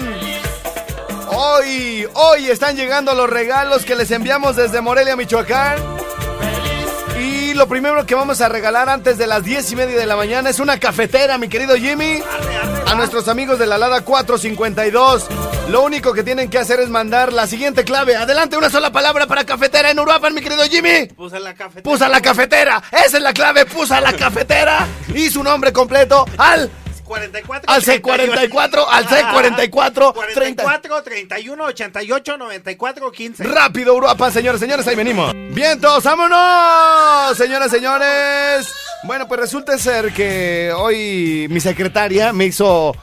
Hoy, 1.32 2.06
hoy 2.14 2.48
están 2.48 2.76
llegando 2.76 3.12
los 3.12 3.28
regalos 3.28 3.84
que 3.84 3.96
les 3.96 4.08
enviamos 4.12 4.54
desde 4.54 4.80
Morelia, 4.80 5.16
Michoacán. 5.16 5.78
Y 7.18 7.54
lo 7.54 7.66
primero 7.66 8.06
que 8.06 8.14
vamos 8.14 8.40
a 8.40 8.48
regalar 8.48 8.88
antes 8.88 9.18
de 9.18 9.26
las 9.26 9.42
10 9.42 9.72
y 9.72 9.74
media 9.74 9.96
de 9.96 10.06
la 10.06 10.14
mañana 10.14 10.48
es 10.48 10.60
una 10.60 10.78
cafetera, 10.78 11.38
mi 11.38 11.48
querido 11.48 11.74
Jimmy. 11.74 12.22
A 12.86 12.94
nuestros 12.94 13.26
amigos 13.26 13.58
de 13.58 13.66
la 13.66 13.78
Lada 13.78 14.02
452. 14.02 15.26
Lo 15.68 15.82
único 15.82 16.12
que 16.12 16.22
tienen 16.22 16.48
que 16.48 16.58
hacer 16.58 16.78
es 16.78 16.88
mandar 16.88 17.32
la 17.32 17.48
siguiente 17.48 17.82
clave. 17.82 18.14
Adelante, 18.14 18.56
una 18.56 18.70
sola 18.70 18.92
palabra 18.92 19.26
para 19.26 19.44
cafetera 19.44 19.90
en 19.90 19.98
Uruapan, 19.98 20.34
mi 20.34 20.40
querido 20.40 20.62
Jimmy. 20.66 21.08
Puse 21.16 21.40
la 21.40 21.54
cafetera. 21.54 21.82
Pusa 21.82 22.08
la 22.08 22.20
cafetera. 22.22 22.80
Esa 22.92 23.16
es 23.16 23.22
la 23.24 23.32
clave. 23.32 23.66
Pusa 23.66 24.00
la 24.00 24.12
cafetera. 24.12 24.86
Y 25.12 25.30
su 25.30 25.42
nombre 25.42 25.72
completo 25.72 26.24
al 26.38 26.70
44. 27.10 27.72
al 27.74 27.82
C44, 27.82 28.84
al 28.88 29.06
C44, 29.06 30.14
30. 30.34 30.62
44, 30.62 31.02
31, 31.02 31.64
88, 31.64 32.36
94, 32.38 33.10
15. 33.12 33.44
Rápido, 33.44 33.94
Uruapan, 33.96 34.32
señores, 34.32 34.60
señores, 34.60 34.86
ahí 34.86 34.94
venimos. 34.94 35.32
Vientos, 35.50 36.04
vámonos, 36.04 37.36
señoras, 37.36 37.70
señores. 37.70 38.72
Bueno, 39.02 39.26
pues 39.26 39.40
resulta 39.40 39.76
ser 39.76 40.12
que 40.12 40.72
hoy 40.76 41.48
mi 41.50 41.58
secretaria 41.60 42.32
me 42.32 42.44
hizo. 42.46 42.94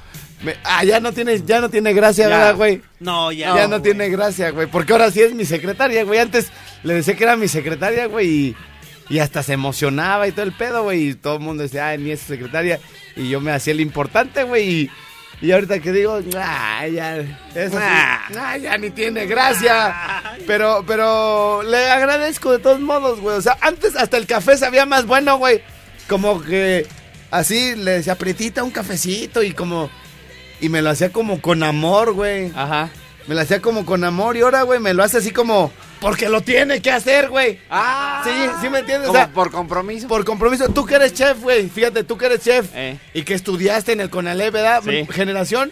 me- 0.41 0.55
ah, 0.63 0.83
ya 0.85 0.99
no 1.01 1.11
tiene, 1.11 1.41
ya 1.43 1.59
no 1.59 1.69
tiene 1.69 1.93
gracia, 1.93 2.29
Ya. 2.29 2.37
¿verdad, 2.37 2.55
güey? 2.55 2.81
No, 3.01 3.31
ya. 3.33 3.55
Ya 3.55 3.67
no 3.67 3.81
tiene 3.81 4.07
gracia, 4.09 4.51
güey. 4.51 4.67
Porque 4.67 4.93
ahora 4.93 5.11
sí 5.11 5.21
es 5.21 5.33
mi 5.33 5.43
secretaria, 5.45 6.03
güey. 6.05 6.19
Antes 6.19 6.47
le 6.83 6.93
decía 6.93 7.15
que 7.15 7.23
era 7.25 7.35
mi 7.35 7.47
secretaria, 7.49 8.05
güey. 8.05 8.27
Y, 8.29 8.55
y 9.09 9.19
hasta 9.19 9.43
se 9.43 9.53
emocionaba 9.53 10.27
y 10.27 10.31
todo 10.31 10.43
el 10.43 10.51
pedo, 10.51 10.83
güey. 10.83 11.09
Y 11.09 11.13
todo 11.15 11.35
el 11.35 11.41
mundo 11.41 11.63
decía, 11.63 11.87
ay, 11.87 11.97
ni 11.97 12.11
es 12.11 12.19
secretaria. 12.21 12.79
Y 13.15 13.29
yo 13.29 13.39
me 13.41 13.51
hacía 13.51 13.73
el 13.73 13.81
importante, 13.81 14.43
güey. 14.43 14.69
Y, 14.69 14.91
y 15.41 15.51
ahorita 15.51 15.79
que 15.79 15.91
digo, 15.91 16.19
ay, 16.41 16.93
ya. 16.93 17.17
Eso 17.55 17.77
sí, 17.77 18.37
ay, 18.37 18.61
ya 18.61 18.77
ni 18.77 18.89
tiene 18.89 19.25
gracia. 19.25 19.95
Pero, 20.45 20.83
pero 20.85 21.63
le 21.63 21.89
agradezco 21.89 22.51
de 22.51 22.59
todos 22.59 22.79
modos, 22.79 23.19
güey. 23.19 23.37
O 23.37 23.41
sea, 23.41 23.57
antes 23.61 23.95
hasta 23.95 24.17
el 24.17 24.27
café 24.27 24.57
sabía 24.57 24.85
más 24.85 25.05
bueno, 25.05 25.37
güey. 25.37 25.61
Como 26.09 26.41
que 26.41 26.85
así 27.31 27.75
le 27.75 27.91
decía, 27.91 28.13
apretita 28.13 28.63
un 28.63 28.71
cafecito 28.71 29.43
y 29.43 29.51
como. 29.51 29.89
Y 30.59 30.69
me 30.69 30.81
lo 30.81 30.89
hacía 30.89 31.11
como 31.11 31.41
con 31.41 31.63
amor, 31.63 32.13
güey. 32.13 32.51
Ajá. 32.55 32.89
Me 33.27 33.35
la 33.35 33.43
hacía 33.43 33.61
como 33.61 33.85
con 33.85 34.03
amor 34.03 34.37
y 34.37 34.41
ahora, 34.41 34.63
güey, 34.63 34.79
me 34.79 34.93
lo 34.93 35.03
hace 35.03 35.17
así 35.17 35.31
como... 35.31 35.71
Porque 35.99 36.29
lo 36.29 36.41
tiene 36.41 36.81
que 36.81 36.91
hacer, 36.91 37.29
güey. 37.29 37.59
Ah. 37.69 38.21
Sí, 38.23 38.31
sí 38.61 38.69
me 38.69 38.79
entiendes. 38.79 39.09
O 39.09 39.13
sea, 39.13 39.29
por 39.29 39.51
compromiso. 39.51 40.07
por 40.07 40.23
compromiso. 40.25 40.69
Tú 40.69 40.85
que 40.85 40.95
eres 40.95 41.13
chef, 41.13 41.41
güey. 41.41 41.69
Fíjate, 41.69 42.03
tú 42.03 42.17
que 42.17 42.27
eres 42.27 42.41
chef. 42.41 42.69
Eh. 42.75 42.99
Y 43.13 43.23
que 43.23 43.33
estudiaste 43.33 43.93
en 43.93 44.01
el 44.01 44.09
Conalep, 44.09 44.53
¿verdad? 44.53 44.83
Sí. 44.83 45.05
Generación 45.11 45.71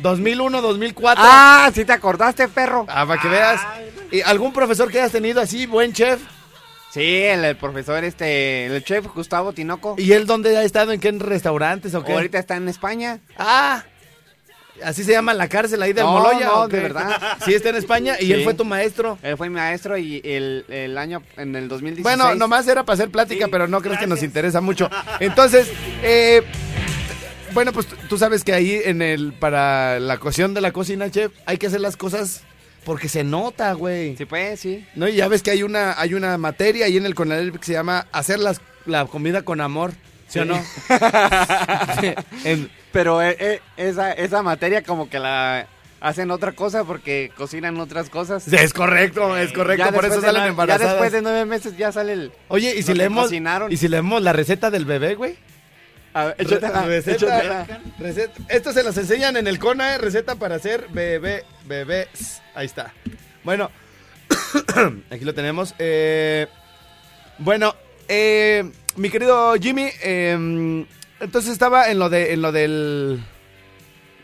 2001, 0.00 0.60
2004. 0.60 1.24
Ah, 1.26 1.70
sí 1.74 1.84
te 1.84 1.92
acordaste, 1.92 2.48
perro. 2.48 2.86
Ah, 2.88 3.06
para 3.06 3.20
que 3.20 3.28
veas. 3.28 3.60
¿Y 4.10 4.20
algún 4.22 4.52
profesor 4.52 4.90
que 4.90 4.98
hayas 5.00 5.12
tenido 5.12 5.40
así, 5.40 5.66
buen 5.66 5.92
chef? 5.92 6.20
Sí, 6.92 7.22
el, 7.22 7.44
el 7.44 7.56
profesor, 7.56 8.04
este, 8.04 8.66
el 8.66 8.84
chef 8.84 9.06
Gustavo 9.14 9.52
Tinoco. 9.52 9.96
¿Y 9.98 10.12
él 10.12 10.26
dónde 10.26 10.56
ha 10.56 10.62
estado? 10.62 10.92
¿En 10.92 11.00
qué 11.00 11.10
restaurantes 11.12 11.94
o 11.94 12.02
qué? 12.02 12.12
Ahorita 12.12 12.38
está 12.38 12.56
en 12.56 12.68
España. 12.68 13.20
Ah, 13.36 13.84
así 14.82 15.04
se 15.04 15.12
llama 15.12 15.34
la 15.34 15.48
cárcel 15.48 15.82
ahí 15.82 15.92
del 15.92 16.04
No, 16.04 16.32
no, 16.40 16.68
de 16.68 16.80
verdad. 16.80 17.38
Sí, 17.44 17.54
está 17.54 17.68
en 17.70 17.76
España 17.76 18.16
y 18.20 18.26
Sí. 18.26 18.32
él 18.32 18.44
fue 18.44 18.54
tu 18.54 18.64
maestro. 18.64 19.18
Él 19.22 19.36
fue 19.36 19.48
mi 19.48 19.54
maestro 19.56 19.96
y 19.98 20.20
el, 20.24 20.64
el 20.68 20.96
año, 20.98 21.22
en 21.36 21.54
el 21.56 21.68
2016. 21.68 22.02
Bueno, 22.02 22.34
nomás 22.34 22.66
era 22.68 22.84
para 22.84 22.94
hacer 22.94 23.10
plática, 23.10 23.46
Sí, 23.46 23.50
pero 23.50 23.68
no 23.68 23.80
crees 23.80 23.98
que 23.98 24.06
nos 24.06 24.16
gracias. 24.18 24.28
interesa 24.30 24.60
mucho. 24.60 24.88
Entonces, 25.20 25.68
eh, 26.02 26.42
bueno, 27.52 27.72
pues 27.72 27.86
tú- 27.86 27.96
tú 28.08 28.18
sabes 28.18 28.44
que 28.44 28.52
ahí 28.52 28.80
en 28.84 29.00
el 29.02 29.32
para 29.32 29.98
la 30.00 30.18
cocción 30.18 30.52
de 30.54 30.60
la 30.60 30.72
cocina, 30.72 31.10
chef, 31.10 31.32
hay 31.46 31.56
que 31.56 31.66
hacer 31.68 31.80
las 31.80 31.96
cosas 31.96 32.42
porque 32.84 33.08
se 33.08 33.24
nota, 33.24 33.72
güey. 33.72 34.16
Sí, 34.16 34.26
pues, 34.26 34.60
sí. 34.60 34.84
No, 34.94 35.08
y 35.08 35.14
ya 35.16 35.26
ves 35.28 35.42
que 35.42 35.50
hay 35.50 35.62
una 35.62 35.98
hay 36.00 36.14
una 36.14 36.36
materia 36.38 36.86
ahí 36.86 36.96
en 36.98 37.06
el 37.06 37.14
Conalep 37.14 37.56
que 37.58 37.64
se 37.66 37.72
llama 37.72 38.06
hacer 38.12 38.38
las, 38.38 38.60
la 38.84 39.06
comida 39.06 39.42
con 39.42 39.60
amor, 39.60 39.92
¿sí, 40.28 40.38
o 40.38 40.44
no? 40.44 40.54
En- 42.44 42.70
Pero 42.96 43.20
eh, 43.22 43.36
eh, 43.38 43.60
esa, 43.76 44.12
esa 44.12 44.42
materia 44.42 44.82
como 44.82 45.10
que 45.10 45.18
la 45.18 45.66
hacen 46.00 46.30
otra 46.30 46.52
cosa 46.52 46.84
porque 46.84 47.30
cocinan 47.36 47.78
otras 47.78 48.08
cosas. 48.08 48.50
es 48.50 48.72
correcto, 48.72 49.36
es 49.36 49.52
correcto, 49.52 49.84
Ya 49.84 49.92
por 49.92 50.06
eso 50.06 50.22
salen 50.22 50.44
nue- 50.44 50.48
embarazadas. 50.48 50.86
Ya 50.86 50.92
después 50.92 51.12
de 51.12 51.20
nueve 51.20 51.44
meses 51.44 51.76
ya 51.76 51.92
sale 51.92 52.14
el... 52.14 52.32
Oye, 52.48 52.74
¿y 52.74 52.82
si 52.82 52.94
leemos 52.94 53.24
cocinaron. 53.24 53.70
y 53.70 53.76
si 53.76 53.88
leemos 53.88 54.22
la 54.22 54.32
receta 54.32 54.70
del 54.70 54.86
bebé, 54.86 55.14
güey? 55.14 55.36
A 56.14 56.24
ver, 56.24 56.36
receta. 57.98 58.32
Esto 58.48 58.72
se 58.72 58.82
las 58.82 58.96
enseñan 58.96 59.36
en 59.36 59.46
el 59.46 59.58
CONA, 59.58 59.96
eh, 59.96 59.98
receta 59.98 60.36
para 60.36 60.54
hacer 60.54 60.86
bebé, 60.88 61.44
bebés. 61.66 62.40
Ahí 62.54 62.64
está. 62.64 62.94
Bueno, 63.44 63.70
aquí 65.10 65.26
lo 65.26 65.34
tenemos. 65.34 65.74
Eh, 65.78 66.46
bueno, 67.36 67.74
eh, 68.08 68.64
mi 68.96 69.10
querido 69.10 69.54
Jimmy, 69.60 69.90
eh, 70.02 70.86
entonces 71.20 71.52
estaba 71.52 71.90
en 71.90 71.98
lo 71.98 72.08
de, 72.08 72.32
en 72.32 72.42
lo 72.42 72.52
del, 72.52 73.20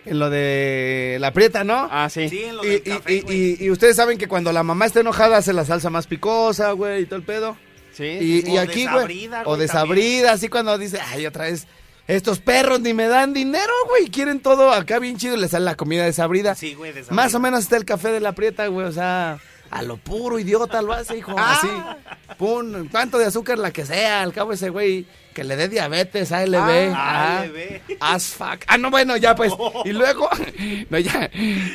en 0.05 0.19
lo 0.19 0.31
de 0.31 1.17
la 1.21 1.33
prieta, 1.33 1.65
¿no? 1.65 1.89
Ah, 1.91 2.09
sí. 2.11 2.29
Sí, 2.29 2.43
en 2.45 2.57
lo 2.57 2.65
y, 2.65 2.69
del 2.69 2.77
y- 2.85 2.91
café, 2.91 3.13
y- 3.15 3.25
y- 3.61 3.65
y 3.65 3.71
ustedes 3.71 3.97
saben 3.97 4.19
que 4.19 4.29
cuando 4.29 4.53
la 4.53 4.63
mamá 4.63 4.87
está 4.87 5.01
enojada 5.01 5.37
hace 5.39 5.53
la 5.53 5.65
salsa 5.65 5.91
más 5.91 6.07
picosa, 6.07 6.73
güey, 6.73 7.03
y 7.03 7.07
todo 7.07 7.17
el 7.17 7.25
pedo. 7.25 7.57
Sí, 7.93 8.05
Y, 8.05 8.43
sí, 8.43 8.51
y 8.53 8.57
O 8.57 8.61
aquí, 8.61 8.87
güey. 8.87 9.29
O 9.45 9.57
desabrida, 9.57 10.33
así 10.33 10.49
cuando 10.49 10.77
dice, 10.79 10.99
ay, 11.01 11.27
otra 11.27 11.45
vez. 11.45 11.67
Estos 12.09 12.41
perros 12.41 12.81
ni 12.81 12.95
me 12.95 13.07
dan 13.07 13.33
dinero, 13.33 13.73
güey. 13.89 14.09
Quieren 14.11 14.41
todo 14.41 14.73
acá 14.73 14.99
bien 14.99 15.19
chido 15.19 15.37
y 15.37 15.41
les 15.41 15.53
sale 15.53 15.65
la 15.67 15.77
comida 15.77 16.05
desabrida. 16.05 16.55
Sí, 16.57 16.75
güey, 16.75 16.93
desabrida. 16.93 17.15
Más 17.23 17.33
o 17.35 17.39
menos 17.41 17.61
está 17.61 17.77
el 17.77 17.85
café 17.85 18.09
de 18.11 18.19
la 18.21 18.33
prieta, 18.33 18.67
güey. 18.67 18.87
O 18.87 18.93
sea, 18.93 19.39
a 19.73 19.83
lo 19.83 19.97
puro 19.97 20.39
idiota 20.39 20.83
lo 20.83 20.93
hace, 20.93 21.17
hijo. 21.17 21.35
Ah. 21.37 21.57
Así. 21.57 22.37
Pum, 22.37 22.89
cuánto 22.91 23.19
de 23.19 23.25
azúcar 23.25 23.59
la 23.59 23.71
que 23.71 23.87
sea. 23.87 24.23
Al 24.23 24.33
cabo 24.33 24.53
ese 24.53 24.69
güey 24.69 25.07
que 25.33 25.45
le 25.45 25.57
dé 25.57 25.69
diabetes, 25.69 26.31
ALB. 26.31 26.93
Ah, 26.95 27.41
ALB. 27.41 27.81
As 27.99 28.27
fuck. 28.27 28.65
Ah, 28.67 28.77
no, 28.77 28.91
bueno, 28.91 29.17
ya 29.17 29.35
pues. 29.35 29.53
Y 29.87 29.93
luego, 29.93 30.29
no, 30.91 30.99
ya. 30.99 31.31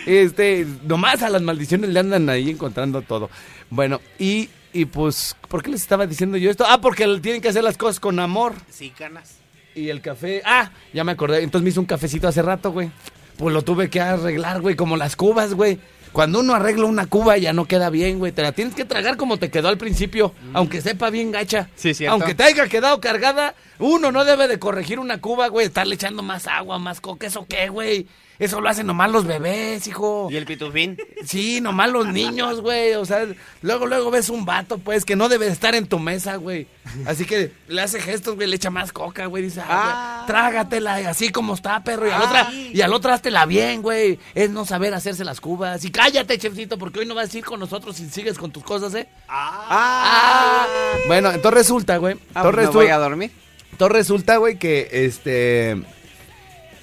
Este, 0.06 0.68
nomás 0.84 1.24
a 1.24 1.30
las 1.30 1.42
maldiciones 1.42 1.90
le 1.90 2.00
andan 2.00 2.30
ahí 2.30 2.52
encontrando 2.52 3.02
todo. 3.02 3.32
Bueno, 3.72 4.00
y, 4.20 4.50
y 4.74 4.86
pues, 4.86 5.36
¿por 5.48 5.64
qué 5.64 5.72
les 5.72 5.82
estaba 5.82 6.06
diciendo 6.06 6.38
yo 6.38 6.52
esto? 6.52 6.66
Ah, 6.68 6.80
porque 6.80 7.06
tienen 7.20 7.42
que 7.42 7.50
hacer 7.50 7.64
las 7.64 7.78
cosas 7.78 8.00
con 8.00 8.20
amor. 8.20 8.54
Sí, 8.70 8.92
canas. 8.92 9.38
Y 9.74 9.90
el 9.90 10.02
café. 10.02 10.44
Ah, 10.46 10.70
ya 10.94 11.04
me 11.04 11.14
acordé. 11.14 11.42
Entonces 11.42 11.64
me 11.64 11.72
hizo 11.72 11.82
un 11.82 11.88
cafecito 11.88 12.28
hace 12.28 12.44
rato, 12.44 12.72
güey. 12.72 12.92
Pues 13.38 13.54
lo 13.54 13.64
tuve 13.64 13.90
que 13.90 14.02
arreglar, 14.02 14.62
güey, 14.62 14.76
como 14.76 14.98
las 14.98 15.16
cubas, 15.16 15.56
güey. 15.56 15.80
Cuando 16.18 16.40
uno 16.40 16.56
arregla 16.56 16.86
una 16.86 17.06
cuba 17.06 17.38
ya 17.38 17.54
no 17.54 17.66
queda 17.66 17.92
bien, 17.92 18.18
güey. 18.18 18.32
Te 18.32 18.42
la 18.42 18.52
tienes 18.52 18.74
que 18.74 18.86
tragar 18.86 19.18
como 19.18 19.38
te 19.38 19.52
quedó 19.52 19.68
al 19.68 19.78
principio, 19.78 20.34
aunque 20.52 20.82
sepa 20.82 21.12
bien 21.12 21.32
gacha. 21.32 21.70
Sí, 21.76 21.94
cierto. 21.94 22.14
Aunque 22.14 22.34
te 22.34 22.42
haya 22.42 22.68
quedado 22.68 23.00
cargada, 23.00 23.54
uno 23.80 24.12
no 24.12 24.26
debe 24.26 24.48
de 24.48 24.60
corregir 24.60 25.00
una 25.00 25.20
cuba, 25.22 25.48
güey. 25.48 25.68
Estarle 25.68 25.96
echando 25.96 26.24
más 26.24 26.48
agua, 26.48 26.80
más 26.80 27.02
coca. 27.02 27.28
¿Eso 27.28 27.46
qué, 27.48 27.70
güey? 27.70 28.08
Eso 28.40 28.62
lo 28.62 28.70
hacen 28.70 28.86
nomás 28.86 29.10
los 29.10 29.26
bebés, 29.26 29.88
hijo. 29.88 30.28
Y 30.30 30.36
el 30.38 30.46
pitufín. 30.46 30.96
Sí, 31.26 31.60
nomás 31.60 31.90
los 31.92 32.06
niños, 32.08 32.62
güey. 32.62 32.94
O 32.94 33.04
sea, 33.04 33.26
luego, 33.64 33.88
luego 33.88 34.12
ves 34.12 34.30
un 34.30 34.46
vato, 34.46 34.78
pues, 34.78 35.06
que 35.06 35.16
no 35.16 35.28
debe 35.28 35.48
de 35.48 35.52
estar 35.54 35.74
en 35.74 35.88
tu 35.88 35.98
mesa, 35.98 36.36
güey. 36.36 36.68
Así 37.08 37.26
que 37.26 37.52
le 37.68 37.82
hace 37.82 38.00
gestos, 38.00 38.36
güey, 38.36 38.48
le 38.48 38.56
echa 38.58 38.70
más 38.70 38.92
coca, 38.92 39.26
güey. 39.26 39.42
Dice, 39.42 39.62
ah, 39.62 39.66
Ah. 39.68 40.14
güey, 40.18 40.28
trágatela 40.28 40.96
así 41.10 41.30
como 41.30 41.56
está, 41.56 41.84
perro. 41.84 42.08
Y 42.08 42.12
al, 42.12 42.22
Ah. 42.22 42.26
otra, 42.26 42.54
y 42.54 42.80
al 42.82 42.94
otro 42.94 43.12
háztela 43.12 43.48
bien, 43.48 43.82
güey. 43.82 44.20
Es 44.36 44.52
no 44.52 44.66
saber 44.66 44.94
hacerse 44.94 45.26
las 45.26 45.42
cubas. 45.42 45.84
Y 45.84 45.90
cállate, 45.90 46.38
chefcito, 46.38 46.78
porque 46.78 47.00
hoy 47.00 47.08
no 47.08 47.16
vas 47.16 47.34
a 47.34 47.38
ir 47.40 47.44
con 47.44 47.60
nosotros 47.60 47.96
si 47.96 48.08
sigues 48.08 48.38
con 48.38 48.52
tus 48.52 48.64
cosas, 48.64 48.94
¿eh? 48.94 49.08
Ah. 49.28 50.68
Bueno, 51.08 51.32
entonces 51.32 51.54
resulta, 51.60 51.98
güey. 51.98 52.16
Ah, 52.36 52.42
entonces, 52.42 52.66
pues 52.66 52.76
voy 52.76 52.88
a 52.88 52.98
dormir. 53.00 53.32
Entonces 53.72 53.98
resulta, 53.98 54.38
güey, 54.38 54.58
que 54.58 54.88
este. 54.92 55.78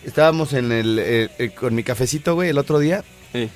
Estábamos 0.04 0.52
en 0.52 0.70
el, 0.70 0.98
eh, 1.00 1.30
eh, 1.38 1.50
con 1.50 1.74
mi 1.74 1.82
cafecito, 1.82 2.34
güey, 2.34 2.50
el 2.50 2.58
otro 2.58 2.78
día. 2.78 3.02
Sí. 3.32 3.48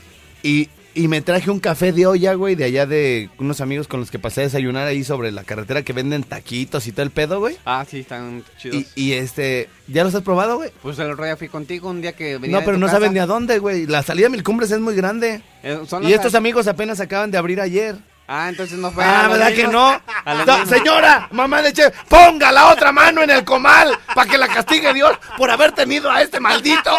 Y, 0.43 0.69
y 0.95 1.07
me 1.07 1.21
traje 1.21 1.51
un 1.51 1.61
café 1.61 1.93
de 1.93 2.07
olla, 2.07 2.33
güey, 2.35 2.55
de 2.55 2.65
allá 2.65 2.87
de 2.87 3.29
unos 3.39 3.61
amigos 3.61 3.87
con 3.87 4.01
los 4.01 4.11
que 4.11 4.19
pasé 4.19 4.41
a 4.41 4.45
desayunar 4.45 4.87
ahí 4.87 5.05
sobre 5.05 5.31
la 5.31 5.45
carretera 5.45 5.83
que 5.83 5.93
venden 5.93 6.23
taquitos 6.23 6.87
y 6.87 6.93
todo 6.93 7.03
el 7.03 7.11
pedo, 7.11 7.39
güey. 7.39 7.59
Ah, 7.67 7.85
sí, 7.89 7.99
están 8.01 8.45
chidos. 8.59 8.83
Y, 8.97 9.09
y 9.09 9.13
este, 9.13 9.69
¿ya 9.89 10.05
los 10.05 10.15
has 10.15 10.23
probado, 10.23 10.57
güey? 10.57 10.71
Pues 10.81 10.99
el 10.99 11.11
otro 11.11 11.25
día 11.27 11.37
fui 11.37 11.49
contigo 11.49 11.91
un 11.91 12.01
día 12.01 12.13
que 12.15 12.39
venía 12.39 12.55
No, 12.57 12.61
de 12.61 12.65
pero 12.65 12.77
tu 12.79 12.81
no 12.81 12.87
casa. 12.87 12.97
saben 12.99 13.13
ni 13.13 13.19
a 13.19 13.27
dónde, 13.27 13.59
güey. 13.59 13.87
La 13.87 14.03
salida 14.03 14.27
de 14.27 14.31
Mil 14.31 14.43
Cumbres 14.43 14.71
es 14.71 14.81
muy 14.81 14.95
grande. 14.97 15.43
Eh, 15.63 15.79
son 15.87 16.03
Y 16.03 16.07
las- 16.07 16.15
estos 16.15 16.35
amigos 16.35 16.67
apenas 16.67 16.99
acaban 16.99 17.31
de 17.31 17.37
abrir 17.37 17.61
ayer. 17.61 17.97
Ah, 18.31 18.51
entonces 18.51 18.79
no 18.79 18.91
fue. 18.91 19.03
Ah, 19.03 19.25
a 19.25 19.29
¿verdad 19.29 19.53
que 19.55 19.67
no? 19.67 19.99
Señora, 20.67 21.29
mamá 21.33 21.63
de 21.63 21.73
Che, 21.73 21.91
ponga 22.09 22.53
la 22.53 22.69
otra 22.69 22.93
mano 22.93 23.23
en 23.23 23.31
el 23.31 23.43
comal 23.43 23.99
para 24.15 24.31
que 24.31 24.37
la 24.37 24.47
castigue 24.49 24.93
Dios 24.93 25.13
por 25.39 25.51
haber 25.51 25.73
tenido 25.73 26.11
a 26.11 26.21
este 26.21 26.39
maldito. 26.39 26.91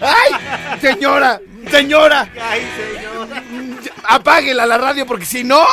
¡Ay! 0.00 0.78
Señora, 0.80 1.40
señora, 1.70 2.28
Ay, 2.42 2.66
señor. 2.76 3.28
apáguela 4.02 4.66
la 4.66 4.76
radio 4.78 5.06
porque 5.06 5.24
si 5.26 5.44
no, 5.44 5.64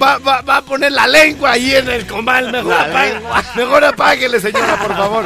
va, 0.00 0.18
va- 0.18 0.42
va 0.42 0.58
a 0.58 0.62
poner 0.62 0.92
la 0.92 1.08
lengua 1.08 1.52
ahí 1.52 1.74
en 1.74 1.88
el 1.88 2.06
comal. 2.06 2.52
Mejor, 2.52 2.74
apague- 2.74 3.20
mejor 3.56 3.84
apáguele, 3.84 4.40
señora, 4.40 4.76
por 4.78 4.96
favor. 4.96 5.24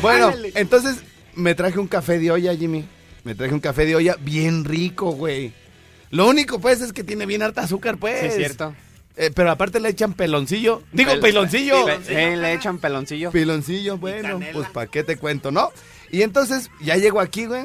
Bueno, 0.00 0.32
entonces 0.54 0.98
me 1.34 1.56
traje 1.56 1.78
un 1.80 1.88
café 1.88 2.20
de 2.20 2.30
olla, 2.30 2.54
Jimmy. 2.54 2.86
Me 3.24 3.34
traje 3.34 3.52
un 3.52 3.60
café 3.60 3.84
de 3.84 3.96
olla 3.96 4.14
bien 4.20 4.64
rico, 4.64 5.10
güey. 5.12 5.52
Lo 6.12 6.28
único, 6.28 6.60
pues, 6.60 6.80
es 6.80 6.92
que 6.92 7.02
tiene 7.02 7.26
bien 7.26 7.42
harta 7.42 7.62
azúcar, 7.62 7.96
pues. 7.96 8.20
Sí, 8.20 8.26
es 8.26 8.36
cierto. 8.36 8.72
Eh, 9.16 9.30
pero 9.34 9.50
aparte 9.50 9.80
le 9.80 9.88
echan 9.88 10.14
peloncillo. 10.14 10.82
Digo, 10.92 11.12
Pel- 11.14 11.20
peloncillo. 11.20 11.84
Sí, 12.06 12.14
le 12.14 12.52
echan 12.54 12.78
peloncillo. 12.78 13.30
Piloncillo, 13.32 13.98
bueno, 13.98 14.40
pues 14.52 14.68
para 14.70 14.86
qué 14.86 15.02
te 15.02 15.16
cuento, 15.16 15.50
¿no? 15.50 15.70
Y 16.10 16.22
entonces 16.22 16.70
ya 16.80 16.96
llego 16.96 17.20
aquí, 17.20 17.46
güey. 17.46 17.64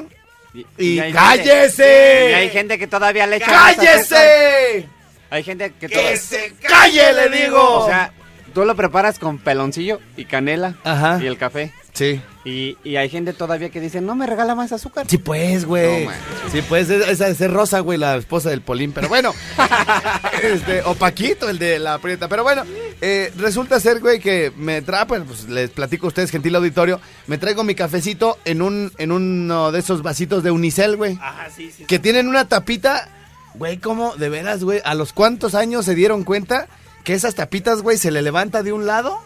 Y, 0.54 0.66
Y 0.78 0.98
hay 0.98 1.12
¡cállese! 1.12 1.84
gente- 1.84 2.30
y 2.30 2.34
hay 2.34 2.50
gente 2.50 2.78
que 2.78 2.86
todavía 2.86 3.26
le 3.26 3.36
echa. 3.36 3.46
¡Cállese! 3.46 4.88
Hay 5.30 5.42
gente 5.42 5.72
que 5.78 5.86
¡Que 5.86 5.94
todavía- 5.94 6.16
se 6.16 6.52
calle, 6.62 7.12
le 7.12 7.28
digo! 7.44 7.80
O 7.80 7.86
sea, 7.86 8.12
tú 8.54 8.64
lo 8.64 8.74
preparas 8.74 9.18
con 9.18 9.38
peloncillo 9.38 10.00
y 10.16 10.24
canela 10.24 10.76
Ajá. 10.84 11.18
y 11.22 11.26
el 11.26 11.36
café. 11.38 11.72
Sí. 11.98 12.20
Y, 12.44 12.78
y 12.82 12.96
hay 12.96 13.10
gente 13.10 13.32
todavía 13.34 13.68
que 13.70 13.80
dice, 13.80 14.00
no 14.00 14.14
me 14.14 14.26
regala 14.26 14.54
más 14.54 14.72
azúcar. 14.72 15.06
Sí, 15.08 15.18
pues, 15.18 15.66
güey. 15.66 16.06
No, 16.06 16.12
sí, 16.50 16.62
pues, 16.66 16.88
es- 16.88 17.06
esa 17.08 17.28
es 17.28 17.50
Rosa, 17.50 17.80
güey, 17.80 17.98
la 17.98 18.16
esposa 18.16 18.48
del 18.50 18.62
Polín. 18.62 18.92
Pero 18.92 19.08
bueno, 19.08 19.34
este, 20.42 20.82
o 20.84 20.94
Paquito, 20.94 21.48
el 21.48 21.58
de 21.58 21.78
la 21.78 21.98
prieta. 21.98 22.28
Pero 22.28 22.42
bueno, 22.42 22.62
eh, 23.00 23.32
resulta 23.36 23.78
ser, 23.80 24.00
güey, 24.00 24.18
que 24.20 24.52
me 24.56 24.82
trae, 24.82 25.06
pues, 25.06 25.22
pues, 25.26 25.48
les 25.48 25.70
platico 25.70 26.06
a 26.06 26.08
ustedes, 26.08 26.30
gentil 26.30 26.54
auditorio, 26.56 27.00
me 27.26 27.38
traigo 27.38 27.64
mi 27.64 27.74
cafecito 27.74 28.38
en 28.44 28.62
un 28.62 28.92
en 28.98 29.12
uno 29.12 29.72
de 29.72 29.80
esos 29.80 30.02
vasitos 30.02 30.42
de 30.42 30.50
Unicel, 30.50 30.96
güey. 30.96 31.18
Ajá, 31.20 31.48
sí, 31.54 31.70
sí. 31.76 31.84
que 31.84 31.98
tienen 31.98 32.28
una 32.28 32.48
tapita, 32.48 33.08
güey, 33.54 33.78
¿cómo? 33.78 34.16
De 34.16 34.28
veras, 34.28 34.64
güey, 34.64 34.80
¿a 34.84 34.94
los 34.94 35.12
cuántos 35.12 35.54
años 35.54 35.84
se 35.84 35.94
dieron 35.94 36.24
cuenta 36.24 36.66
que 37.04 37.14
esas 37.14 37.34
tapitas, 37.34 37.82
güey, 37.82 37.96
se 37.98 38.10
le 38.10 38.22
levanta 38.22 38.62
de 38.62 38.72
un 38.72 38.86
lado 38.86 39.18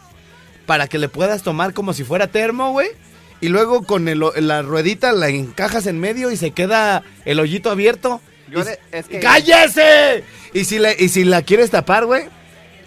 para 0.73 0.87
que 0.87 0.99
le 0.99 1.11
puedas 1.11 1.43
tomar 1.43 1.75
como 1.75 1.93
si 1.93 2.03
fuera 2.03 2.29
termo, 2.29 2.71
güey? 2.73 2.89
Y 3.43 3.49
luego 3.51 3.83
con 3.83 4.09
el- 4.09 4.25
la 4.37 4.63
ruedita 4.63 5.13
la 5.13 5.29
encajas 5.29 5.87
en 5.87 6.01
medio 6.01 6.31
y 6.31 6.39
se 6.39 6.53
queda 6.53 7.03
el 7.27 7.41
hoyito 7.41 7.71
abierto. 7.71 8.23
Yo 8.51 8.61
Y- 8.61 8.65
de- 8.65 8.79
es 8.91 9.05
que- 9.07 9.21
¡Cállese! 9.21 10.25
Y 10.55 10.65
si, 10.65 10.79
le, 10.79 10.97
y 10.99 11.11
si 11.11 11.25
la 11.25 11.43
quieres 11.43 11.69
tapar, 11.71 12.07
güey, 12.07 12.25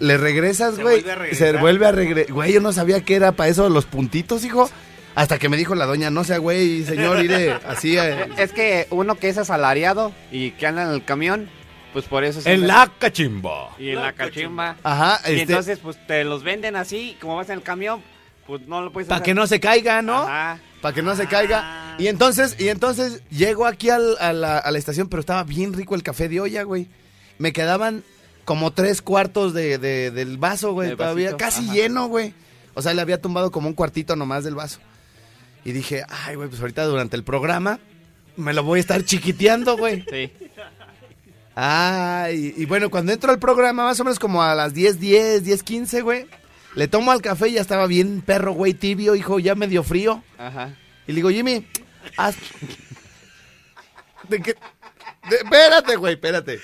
le 0.00 0.16
regresas, 0.16 0.74
Se 0.74 0.82
güey. 0.82 1.00
vuelve 1.00 1.30
a 1.30 1.34
Se 1.36 1.52
vuelve 1.52 1.86
a 1.86 1.92
regresar. 1.92 2.32
Güey, 2.34 2.52
yo 2.54 2.60
no 2.60 2.72
sabía 2.72 3.00
que 3.02 3.14
era 3.14 3.30
para 3.30 3.50
eso 3.50 3.68
los 3.68 3.84
puntitos, 3.86 4.44
hijo. 4.44 4.68
Hasta 5.14 5.38
que 5.38 5.48
me 5.48 5.56
dijo 5.56 5.76
la 5.76 5.86
doña, 5.86 6.10
no 6.10 6.24
sea 6.24 6.38
güey, 6.38 6.82
señor, 6.84 7.24
iré 7.24 7.52
así. 7.68 7.96
eh, 7.96 8.26
Es 8.36 8.50
que 8.50 8.88
uno 8.90 9.14
que 9.14 9.28
es 9.28 9.38
asalariado 9.38 10.10
y 10.32 10.50
que 10.50 10.66
anda 10.66 10.82
en 10.82 10.90
el 10.90 11.04
camión, 11.04 11.48
pues 11.96 12.04
por 12.08 12.24
eso... 12.24 12.42
en 12.44 12.66
la 12.66 12.92
cachimba. 12.98 13.70
Y 13.78 13.88
en 13.88 14.02
la 14.02 14.12
cachimba. 14.12 14.76
Ajá, 14.82 15.18
Y 15.30 15.30
este, 15.30 15.42
entonces, 15.44 15.78
pues 15.78 15.96
te 16.06 16.24
los 16.24 16.42
venden 16.42 16.76
así, 16.76 17.16
como 17.22 17.36
vas 17.36 17.48
en 17.48 17.54
el 17.54 17.62
camión, 17.62 18.02
pues 18.46 18.60
no 18.68 18.82
lo 18.82 18.92
puedes 18.92 19.08
para 19.08 19.22
que 19.22 19.32
no 19.32 19.46
se 19.46 19.60
caiga, 19.60 20.02
¿no? 20.02 20.18
Ajá. 20.18 20.60
Para 20.82 20.94
que 20.94 21.00
no 21.00 21.16
se 21.16 21.26
caiga. 21.26 21.96
Y 21.98 22.08
entonces, 22.08 22.54
y 22.60 22.68
entonces 22.68 23.22
llego 23.30 23.64
aquí 23.64 23.88
al- 23.88 24.18
a, 24.20 24.34
la, 24.34 24.58
a 24.58 24.70
la 24.70 24.76
estación, 24.76 25.08
pero 25.08 25.20
estaba 25.20 25.42
bien 25.44 25.72
rico 25.72 25.94
el 25.94 26.02
café 26.02 26.28
de 26.28 26.38
olla, 26.38 26.64
güey. 26.64 26.86
Me 27.38 27.54
quedaban 27.54 28.04
como 28.44 28.72
tres 28.72 29.00
cuartos 29.00 29.54
de, 29.54 29.78
de- 29.78 30.10
del 30.10 30.36
vaso, 30.36 30.72
güey. 30.74 30.94
Todavía 30.96 31.28
vasito, 31.30 31.38
casi 31.38 31.64
ajá. 31.64 31.72
lleno, 31.76 32.08
güey. 32.08 32.34
O 32.74 32.82
sea, 32.82 32.92
le 32.92 33.00
había 33.00 33.22
tumbado 33.22 33.50
como 33.50 33.68
un 33.68 33.74
cuartito 33.74 34.16
nomás 34.16 34.44
del 34.44 34.54
vaso. 34.54 34.80
Y 35.64 35.72
dije, 35.72 36.02
ay, 36.26 36.34
güey, 36.34 36.50
pues 36.50 36.60
ahorita 36.60 36.84
durante 36.84 37.16
el 37.16 37.24
programa 37.24 37.78
me 38.36 38.52
lo 38.52 38.62
voy 38.64 38.80
a 38.80 38.82
estar 38.82 39.02
chiquiteando, 39.02 39.78
güey. 39.78 40.04
Sí. 40.10 40.30
Ay, 41.58 42.52
y 42.56 42.66
bueno, 42.66 42.90
cuando 42.90 43.12
entro 43.12 43.32
al 43.32 43.38
programa, 43.38 43.84
más 43.84 43.98
o 43.98 44.04
menos 44.04 44.18
como 44.18 44.42
a 44.42 44.54
las 44.54 44.74
10, 44.74 45.00
10, 45.00 45.42
10, 45.44 45.62
15, 45.62 46.02
güey. 46.02 46.26
Le 46.74 46.86
tomo 46.86 47.10
al 47.10 47.22
café 47.22 47.48
y 47.48 47.52
ya 47.52 47.62
estaba 47.62 47.86
bien 47.86 48.20
perro, 48.20 48.52
güey, 48.52 48.74
tibio, 48.74 49.14
hijo, 49.14 49.38
ya 49.38 49.54
medio 49.54 49.82
frío. 49.82 50.22
Ajá. 50.36 50.76
Y 51.06 51.12
le 51.12 51.16
digo, 51.16 51.30
Jimmy, 51.30 51.66
haz... 52.18 52.36
¿De 54.28 54.42
qué? 54.42 54.54
de- 55.30 55.36
Espérate, 55.36 55.96
güey, 55.96 56.14
espérate. 56.14 56.60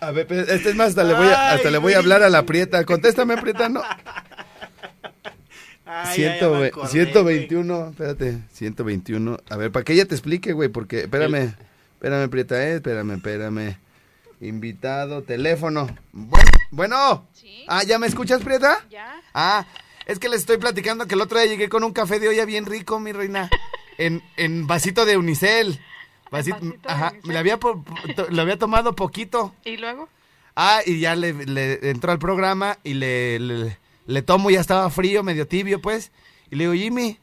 A 0.00 0.10
ver, 0.10 0.22
espérate, 0.22 0.54
este 0.56 0.70
es 0.70 0.74
más, 0.74 0.88
hasta 0.88 1.04
le 1.04 1.14
voy 1.14 1.28
a, 1.28 1.52
hasta 1.52 1.70
le 1.70 1.78
voy 1.78 1.92
a 1.92 1.98
hablar 1.98 2.24
a 2.24 2.28
la 2.30 2.42
prieta. 2.44 2.84
Contéstame, 2.84 3.36
prieta, 3.36 3.68
no. 3.68 3.82
Ay, 5.84 6.14
Ciento 6.16 6.46
ya 6.50 6.56
me 6.56 6.60
ve- 6.62 6.66
acordé, 6.68 6.88
121, 6.90 7.88
espérate, 7.90 8.38
121. 8.52 9.38
A 9.48 9.56
ver, 9.56 9.70
para 9.70 9.84
que 9.84 9.92
ella 9.92 10.06
te 10.06 10.16
explique, 10.16 10.52
güey, 10.52 10.68
porque, 10.70 11.02
espérame, 11.02 11.54
espérame, 12.02 12.28
Prieta, 12.28 12.60
eh, 12.66 12.74
espérame, 12.76 13.12
espérame. 13.14 13.76
Invitado, 14.40 15.22
teléfono. 15.22 15.86
Bueno, 16.12 16.50
bueno. 16.72 17.28
Ah, 17.68 17.84
¿ya 17.84 17.98
me 18.00 18.08
escuchas, 18.08 18.42
Prieta? 18.42 18.84
Ya. 18.90 19.20
Ah, 19.34 19.64
es 20.06 20.18
que 20.18 20.28
les 20.28 20.40
estoy 20.40 20.56
platicando 20.56 21.06
que 21.06 21.14
el 21.14 21.20
otro 21.20 21.38
día 21.38 21.46
llegué 21.48 21.68
con 21.68 21.84
un 21.84 21.92
café 21.92 22.18
de 22.18 22.28
olla 22.28 22.44
bien 22.44 22.66
rico, 22.66 22.98
mi 22.98 23.12
reina, 23.12 23.48
en, 23.98 24.20
en 24.36 24.66
vasito 24.66 25.04
de 25.04 25.16
unicel. 25.16 25.78
Vasito, 26.32 26.56
vasito 26.56 26.88
de 26.88 26.92
ajá, 26.92 27.10
unicel. 27.12 27.30
le 27.32 27.38
había, 27.38 27.60
po- 27.60 27.84
po- 27.84 27.94
to- 28.16 28.28
le 28.30 28.42
había 28.42 28.58
tomado 28.58 28.96
poquito. 28.96 29.54
¿Y 29.64 29.76
luego? 29.76 30.08
Ah, 30.56 30.80
y 30.84 30.98
ya 30.98 31.14
le, 31.14 31.32
le 31.46 31.88
entró 31.90 32.10
al 32.10 32.18
programa 32.18 32.78
y 32.82 32.94
le, 32.94 33.38
le, 33.38 33.78
le 34.06 34.22
tomo, 34.22 34.50
ya 34.50 34.60
estaba 34.60 34.90
frío, 34.90 35.22
medio 35.22 35.46
tibio, 35.46 35.80
pues. 35.80 36.10
Y 36.50 36.56
le 36.56 36.64
digo, 36.64 36.74
Jimmy, 36.74 37.18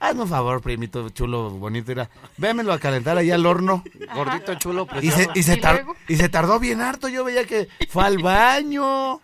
hazme 0.00 0.22
un 0.22 0.28
favor, 0.28 0.60
primito 0.62 1.08
chulo, 1.10 1.50
bonito, 1.50 1.90
era, 1.92 2.08
véamelo 2.36 2.72
a 2.72 2.78
calentar 2.78 3.18
allá 3.18 3.34
al 3.34 3.44
horno. 3.46 3.82
Gordito, 4.14 4.54
chulo, 4.54 4.86
Y 5.02 5.10
se, 5.10 5.26
precioso. 5.26 5.30
y, 5.34 5.42
se 5.42 5.54
¿Y 5.54 5.60
tar- 5.60 5.74
luego? 5.76 5.96
y 6.08 6.16
se 6.16 6.28
tardó 6.28 6.58
bien 6.60 6.80
harto, 6.80 7.08
yo 7.08 7.24
veía 7.24 7.44
que 7.44 7.68
fue 7.88 8.04
al 8.04 8.18
baño 8.18 9.20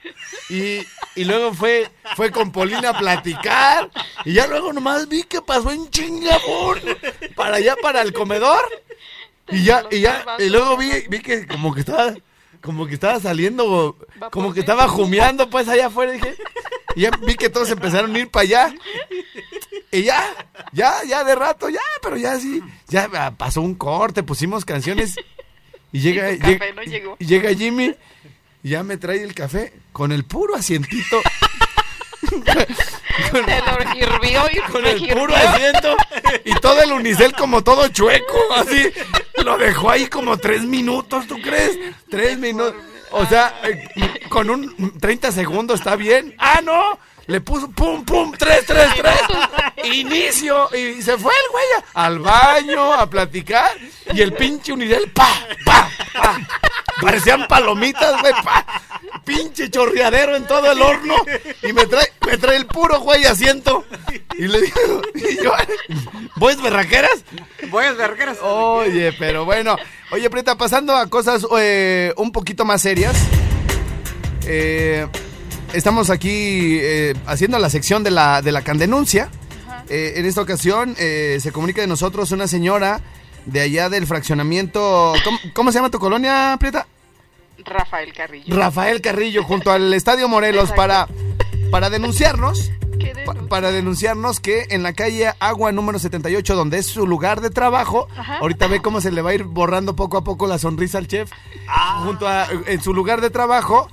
y, 0.50 0.80
y 1.14 1.24
luego 1.24 1.54
fue, 1.54 1.90
fue 2.16 2.30
con 2.30 2.50
Polina 2.52 2.90
a 2.90 2.98
platicar 2.98 3.90
y 4.24 4.32
ya 4.34 4.46
luego 4.46 4.72
nomás 4.72 5.08
vi 5.08 5.22
que 5.22 5.40
pasó 5.40 5.70
en 5.70 5.88
chingabón 5.90 6.80
para 7.37 7.56
allá, 7.56 7.76
para 7.80 8.02
el 8.02 8.12
comedor 8.12 8.60
y 9.48 9.62
ya, 9.64 9.84
y 9.90 10.00
ya, 10.00 10.24
y 10.38 10.48
luego 10.48 10.76
vi, 10.76 10.90
vi 11.08 11.20
que 11.20 11.46
como 11.46 11.74
que 11.74 11.80
estaba, 11.80 12.14
como 12.62 12.87
que 12.87 12.94
estaba 12.94 13.20
saliendo, 13.20 13.96
como 14.30 14.52
que 14.54 14.60
estaba 14.60 14.88
jumeando 14.88 15.50
pues 15.50 15.68
allá 15.68 15.87
afuera, 15.88 16.12
dije, 16.12 16.34
y 16.96 17.02
ya 17.02 17.10
vi 17.26 17.34
que 17.34 17.50
todos 17.50 17.70
empezaron 17.70 18.14
a 18.14 18.18
ir 18.18 18.30
para 18.30 18.42
allá 18.42 18.74
y 19.94 20.02
ya, 20.04 20.35
ya, 20.72 21.02
ya 21.07 21.24
de 21.24 21.35
rato, 21.35 21.68
ya, 21.68 21.80
pero 22.02 22.16
ya 22.16 22.38
sí, 22.38 22.61
ya 22.88 23.09
ah, 23.14 23.33
pasó 23.37 23.61
un 23.62 23.74
corte, 23.74 24.22
pusimos 24.22 24.64
canciones 24.64 25.14
y 25.92 26.00
llega, 26.00 26.33
Y 26.33 26.38
llega, 26.38 26.72
no 26.72 26.83
llegó. 26.83 27.16
y 27.18 27.26
llega 27.26 27.54
Jimmy 27.54 27.94
y 28.62 28.70
ya 28.70 28.83
me 28.83 28.96
trae 28.96 29.22
el 29.22 29.35
café 29.35 29.72
con 29.92 30.11
el 30.12 30.24
puro 30.24 30.54
asientito. 30.57 31.20
con, 32.28 32.42
Te 33.44 33.61
lo 33.61 33.94
hirvió 33.96 34.42
y 34.52 34.72
con 34.72 34.85
el 34.87 34.98
hirvió. 35.02 35.14
puro 35.18 35.37
asiento 35.37 35.96
y 36.44 36.54
todo 36.57 36.83
el 36.83 36.92
unicel 36.92 37.33
como 37.35 37.62
todo 37.62 37.88
chueco, 37.88 38.38
así. 38.57 38.90
Lo 39.44 39.59
dejó 39.59 39.90
ahí 39.90 40.07
como 40.07 40.37
tres 40.38 40.62
minutos, 40.62 41.26
¿tú 41.26 41.40
crees? 41.40 41.78
Tres 42.11 42.38
minutos. 42.38 42.74
O 43.11 43.24
sea, 43.26 43.61
eh, 43.64 43.87
con 44.28 44.50
un 44.50 44.98
30 44.98 45.30
segundos 45.30 45.78
está 45.80 45.94
bien. 45.94 46.35
Ah, 46.38 46.61
no. 46.64 46.98
Le 47.26 47.40
puso 47.40 47.70
pum, 47.70 48.04
pum, 48.04 48.32
tres, 48.37 48.64
tres, 48.66 48.88
tres. 48.96 49.20
Inicio. 49.94 50.68
Y 50.74 51.00
se 51.02 51.16
fue 51.16 51.32
el 51.32 51.50
güey 51.50 51.64
al 51.94 52.18
baño 52.18 52.92
a 52.92 53.08
platicar. 53.08 53.70
Y 54.12 54.20
el 54.20 54.32
pinche 54.34 54.72
unicel, 54.72 55.10
pa, 55.12 55.28
pa, 55.64 55.88
pa. 56.12 56.40
Parecían 57.00 57.46
palomitas, 57.48 58.20
güey, 58.20 58.32
pa. 58.44 58.66
Pinche 59.24 59.70
chorreadero 59.70 60.37
en 60.37 60.46
todo 60.46 60.70
el 60.70 60.80
horno. 60.80 61.14
Y 61.62 61.72
me 61.72 61.87
trae, 61.87 62.12
me 62.26 62.37
trae 62.37 62.56
el 62.56 62.66
puro 62.66 63.00
güey 63.00 63.24
asiento. 63.24 63.84
Y 64.37 64.46
le 64.46 64.60
digo, 64.60 65.02
y 65.14 65.42
yo, 65.42 65.52
¿voy 66.37 66.56
berraqueras? 66.56 67.24
Voy 67.70 67.87
a 67.87 67.92
vergueras. 67.92 68.38
Oye, 68.42 69.12
pero 69.18 69.44
bueno. 69.44 69.76
Oye, 70.10 70.28
Prieta, 70.28 70.56
pasando 70.56 70.94
a 70.94 71.08
cosas 71.08 71.46
eh, 71.58 72.12
un 72.16 72.32
poquito 72.32 72.64
más 72.64 72.82
serias. 72.82 73.16
Eh, 74.46 75.06
estamos 75.74 76.10
aquí 76.10 76.78
eh, 76.80 77.14
haciendo 77.26 77.58
la 77.58 77.68
sección 77.68 78.02
de 78.04 78.10
la, 78.10 78.42
de 78.42 78.52
la 78.52 78.62
candenuncia. 78.62 79.28
Eh, 79.88 80.14
en 80.16 80.24
esta 80.26 80.40
ocasión 80.40 80.94
eh, 80.98 81.38
se 81.40 81.52
comunica 81.52 81.80
de 81.80 81.87
nosotros 81.87 82.30
una 82.32 82.46
señora 82.46 83.00
de 83.44 83.60
allá 83.60 83.88
del 83.90 84.06
fraccionamiento. 84.06 85.12
¿Cómo, 85.24 85.38
cómo 85.52 85.72
se 85.72 85.78
llama 85.78 85.90
tu 85.90 85.98
colonia, 85.98 86.56
Prieta? 86.58 86.87
Rafael 87.64 88.12
Carrillo. 88.12 88.56
Rafael 88.56 89.00
Carrillo, 89.00 89.42
junto 89.44 89.70
al 89.70 89.92
Estadio 89.94 90.28
Morelos, 90.28 90.72
para, 90.72 91.08
para 91.70 91.90
denunciarnos. 91.90 92.70
Para 93.48 93.70
denunciarnos 93.72 94.40
que 94.40 94.66
en 94.70 94.82
la 94.82 94.92
calle 94.92 95.32
Agua 95.40 95.72
número 95.72 95.98
78, 95.98 96.54
donde 96.54 96.78
es 96.78 96.87
su 96.87 97.06
lugar 97.06 97.40
de 97.40 97.50
trabajo, 97.50 98.08
Ajá. 98.16 98.38
ahorita 98.38 98.66
ve 98.68 98.80
cómo 98.80 99.00
se 99.00 99.10
le 99.10 99.20
va 99.20 99.30
a 99.30 99.34
ir 99.34 99.44
borrando 99.44 99.94
poco 99.96 100.16
a 100.16 100.24
poco 100.24 100.46
la 100.46 100.58
sonrisa 100.58 100.98
al 100.98 101.06
chef, 101.08 101.30
junto 102.04 102.26
a, 102.28 102.46
en 102.66 102.80
su 102.80 102.94
lugar 102.94 103.20
de 103.20 103.30
trabajo, 103.30 103.88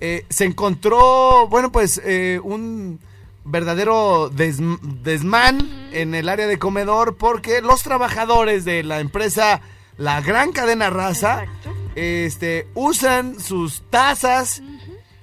eh, 0.00 0.24
se 0.28 0.44
encontró, 0.44 1.46
bueno, 1.48 1.70
pues 1.72 2.00
eh, 2.04 2.40
un 2.42 3.00
verdadero 3.44 4.30
desm- 4.32 4.80
desmán 4.80 5.88
en 5.92 6.14
el 6.14 6.28
área 6.28 6.46
de 6.46 6.58
comedor 6.58 7.16
porque 7.16 7.60
los 7.60 7.82
trabajadores 7.82 8.64
de 8.64 8.82
la 8.82 8.98
empresa 9.00 9.60
La 9.98 10.20
Gran 10.20 10.50
Cadena 10.52 10.90
Raza 10.90 11.44
Exacto. 11.44 11.74
este, 11.94 12.66
usan 12.74 13.38
sus 13.40 13.82
tazas 13.90 14.62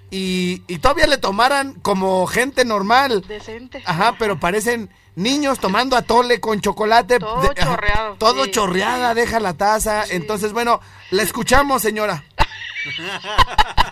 y, 0.10 0.62
y 0.68 0.78
todavía 0.78 1.08
le 1.08 1.18
tomaran 1.18 1.74
como 1.82 2.26
gente 2.28 2.66
normal. 2.66 3.24
Decente. 3.28 3.82
Ajá, 3.86 4.16
pero 4.20 4.40
parecen 4.40 4.90
niños 5.16 5.60
tomando 5.60 5.96
atole 5.98 6.40
con 6.40 6.62
chocolate. 6.62 7.20
Todo 7.20 7.42
de- 7.42 7.50
ajá, 7.62 7.64
chorreado, 7.72 8.16
todo 8.20 8.46
sí. 8.46 8.52
chorreada, 8.52 9.14
deja 9.16 9.40
la 9.40 9.56
taza. 9.56 10.04
Entonces, 10.12 10.54
bueno, 10.54 10.80
la 11.12 11.24
escuchamos, 11.24 11.82
señora. 11.82 12.24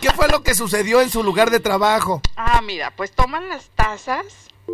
¿Qué 0.01 0.11
fue 0.11 0.27
lo 0.27 0.43
que 0.43 0.55
sucedió 0.55 1.01
en 1.01 1.09
su 1.09 1.23
lugar 1.23 1.49
de 1.49 1.59
trabajo? 1.59 2.21
Ah, 2.35 2.61
mira, 2.61 2.91
pues 2.91 3.11
toman 3.11 3.49
las 3.49 3.69
tazas. 3.75 4.25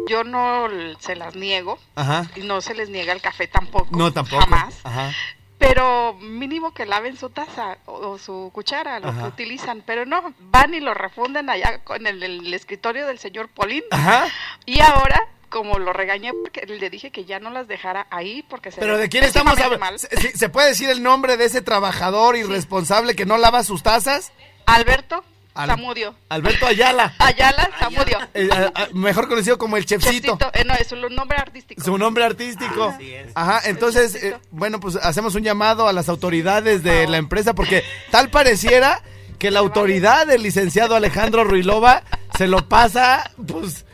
Yo 0.07 0.23
no 0.23 0.67
se 0.99 1.15
las 1.15 1.35
niego. 1.35 1.79
Ajá. 1.95 2.25
Y 2.35 2.41
no 2.41 2.61
se 2.61 2.73
les 2.73 2.89
niega 2.89 3.13
el 3.13 3.21
café 3.21 3.47
tampoco. 3.47 3.95
No, 3.95 4.11
tampoco. 4.11 4.41
Jamás. 4.41 4.79
Ajá. 4.83 5.11
Pero 5.57 6.13
mínimo 6.15 6.71
que 6.73 6.85
laven 6.85 7.17
su 7.17 7.29
taza 7.31 7.79
o, 7.85 8.19
su 8.19 8.51
cuchara, 8.53 8.99
lo 8.99 9.09
Ajá. 9.09 9.21
que 9.21 9.27
utilizan. 9.29 9.81
Pero 9.85 10.05
no, 10.05 10.33
van 10.39 10.73
y 10.73 10.79
lo 10.79 10.93
refunden 10.93 11.49
allá 11.49 11.79
con 11.83 12.05
el, 12.05 12.21
el 12.21 12.53
escritorio 12.53 13.07
del 13.07 13.17
señor 13.17 13.49
Polín. 13.49 13.83
Ajá. 13.89 14.27
Y 14.65 14.79
ahora, 14.81 15.19
como 15.57 15.79
lo 15.79 15.93
regañé 15.93 16.31
porque 16.33 16.65
le 16.65 16.89
dije 16.89 17.11
que 17.11 17.25
ya 17.25 17.39
no 17.39 17.49
las 17.49 17.67
dejara 17.67 18.07
ahí 18.09 18.43
porque 18.49 18.71
se 18.71 18.79
Pero 18.79 18.97
¿de 18.97 19.09
quién 19.09 19.23
estamos 19.23 19.59
hablando? 19.59 19.97
¿Se, 19.99 20.07
se 20.37 20.49
puede 20.49 20.69
decir 20.69 20.89
el 20.89 21.03
nombre 21.03 21.37
de 21.37 21.45
ese 21.45 21.61
trabajador 21.61 22.35
irresponsable 22.35 23.15
que 23.15 23.25
no 23.25 23.37
lava 23.37 23.63
sus 23.63 23.83
tazas? 23.83 24.31
Alberto 24.65 25.23
Al- 25.53 25.69
Zamudio. 25.69 26.13
Alberto 26.29 26.67
Ayala. 26.67 27.13
Ayala 27.17 27.69
Zamudio. 27.79 28.19
Eh, 28.35 28.47
mejor 28.93 29.27
conocido 29.27 29.57
como 29.57 29.75
el 29.77 29.85
chefcito. 29.85 30.37
Chefcito, 30.37 30.51
eh, 30.53 30.63
no, 30.65 30.73
es 30.75 30.91
un 30.91 31.01
nombre 31.15 31.37
artístico. 31.37 31.83
Su 31.83 31.97
nombre 31.97 32.23
artístico. 32.25 32.89
Así 32.89 33.13
es. 33.13 33.31
Ajá, 33.33 33.61
entonces, 33.67 34.13
eh, 34.23 34.37
bueno, 34.51 34.79
pues 34.79 34.95
hacemos 34.97 35.33
un 35.33 35.41
llamado 35.43 35.87
a 35.87 35.93
las 35.93 36.09
autoridades 36.09 36.83
de 36.83 37.07
la 37.07 37.17
empresa 37.17 37.55
porque 37.55 37.83
tal 38.11 38.29
pareciera 38.29 39.01
que 39.39 39.49
la 39.49 39.59
autoridad 39.59 40.27
del 40.27 40.43
licenciado 40.43 40.95
Alejandro 40.95 41.43
Ruilova 41.43 42.03
se 42.37 42.47
lo 42.47 42.67
pasa, 42.69 43.31
pues, 43.47 43.85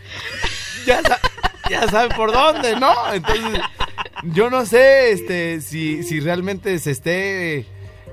ya, 0.85 1.01
ya 1.69 1.87
sabe 1.89 2.13
por 2.15 2.31
dónde, 2.31 2.75
¿no? 2.79 2.93
Entonces, 3.13 3.59
yo 4.23 4.49
no 4.49 4.65
sé 4.65 5.11
este, 5.11 5.61
si, 5.61 6.03
si 6.03 6.19
realmente 6.19 6.77
se 6.79 6.91
esté, 6.91 7.65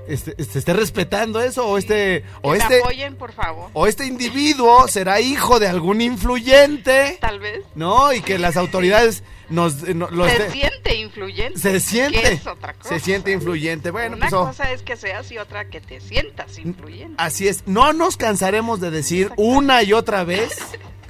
este, 0.07 0.43
se 0.43 0.59
esté 0.59 0.73
respetando 0.73 1.41
eso 1.41 1.65
o 1.67 1.77
este... 1.77 2.23
O 2.41 2.51
Que 2.51 2.57
este 2.59 2.79
apoyen, 2.79 3.15
por 3.15 3.31
favor. 3.33 3.69
o 3.73 3.87
este 3.87 4.05
individuo 4.05 4.87
será 4.87 5.21
hijo 5.21 5.59
de 5.59 5.67
algún 5.67 6.01
influyente, 6.01 7.17
Tal 7.21 7.39
vez. 7.39 7.63
¿no? 7.75 8.11
Y 8.13 8.21
que 8.21 8.37
las 8.39 8.57
autoridades 8.57 9.23
nos 9.49 9.83
no- 9.95 10.09
lo 10.09 10.27
se 10.29 10.49
siente 10.51 10.95
influyente. 10.95 11.59
se 11.59 11.79
siente 11.81 12.21
que 12.21 12.27
es 12.29 12.47
otra 12.47 12.73
cosa. 12.73 12.87
se 12.89 12.99
siente 13.01 13.31
influyente. 13.33 13.91
Bueno, 13.91 14.15
Una 14.15 14.27
pues 14.29 14.33
oh, 14.33 14.45
cosa 14.47 14.71
es 14.71 14.81
que 14.81 14.95
seas 14.95 15.29
y 15.31 15.37
otra 15.37 15.65
que 15.65 15.81
te 15.81 15.99
sientas 15.99 16.57
influyente. 16.57 17.15
así 17.17 17.49
es. 17.49 17.67
No 17.67 17.91
nos 17.91 18.15
cansaremos 18.15 18.79
de 18.79 18.91
decir 18.91 19.29
una 19.35 19.83
y 19.83 19.91
otra 19.91 20.23
vez 20.23 20.57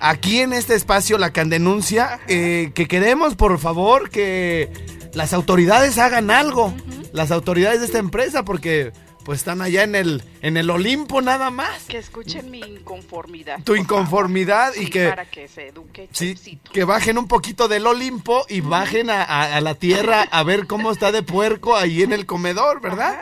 aquí 0.00 0.40
en 0.40 0.52
este 0.52 0.74
espacio 0.74 1.18
la 1.18 1.32
candenuncia 1.32 2.20
eh, 2.28 2.72
que 2.74 2.86
queremos 2.88 3.34
por 3.36 3.58
favor 3.58 4.10
que 4.10 4.68
las 5.14 5.32
autoridades 5.32 5.98
hagan 5.98 6.30
algo, 6.30 6.72
las 7.12 7.30
autoridades 7.30 7.80
de 7.80 7.86
esta 7.86 7.98
empresa 7.98 8.44
porque 8.44 8.92
pues 9.24 9.40
están 9.40 9.60
allá 9.60 9.82
en 9.82 9.94
el 9.94 10.24
en 10.40 10.56
el 10.56 10.70
Olimpo 10.70 11.20
nada 11.20 11.50
más. 11.50 11.82
Que 11.86 11.98
escuchen 11.98 12.50
mi 12.50 12.60
inconformidad. 12.60 13.58
Tu 13.64 13.76
inconformidad 13.76 14.72
y 14.74 14.84
Sí, 14.86 14.90
que 14.90 15.08
Para 15.08 15.26
que 15.26 15.46
se 15.46 15.68
eduque 15.68 16.08
Sí, 16.12 16.58
que 16.72 16.84
bajen 16.84 17.18
un 17.18 17.28
poquito 17.28 17.68
del 17.68 17.86
Olimpo 17.86 18.46
y 18.48 18.60
bajen 18.62 19.10
a, 19.10 19.22
a- 19.22 19.56
a 19.56 19.60
la 19.60 19.74
tierra 19.74 20.22
a 20.30 20.42
ver 20.42 20.66
cómo 20.66 20.90
está 20.90 21.12
de 21.12 21.22
puerco 21.22 21.76
ahí 21.76 22.02
en 22.02 22.12
el 22.14 22.24
comedor, 22.24 22.80
¿verdad? 22.80 23.18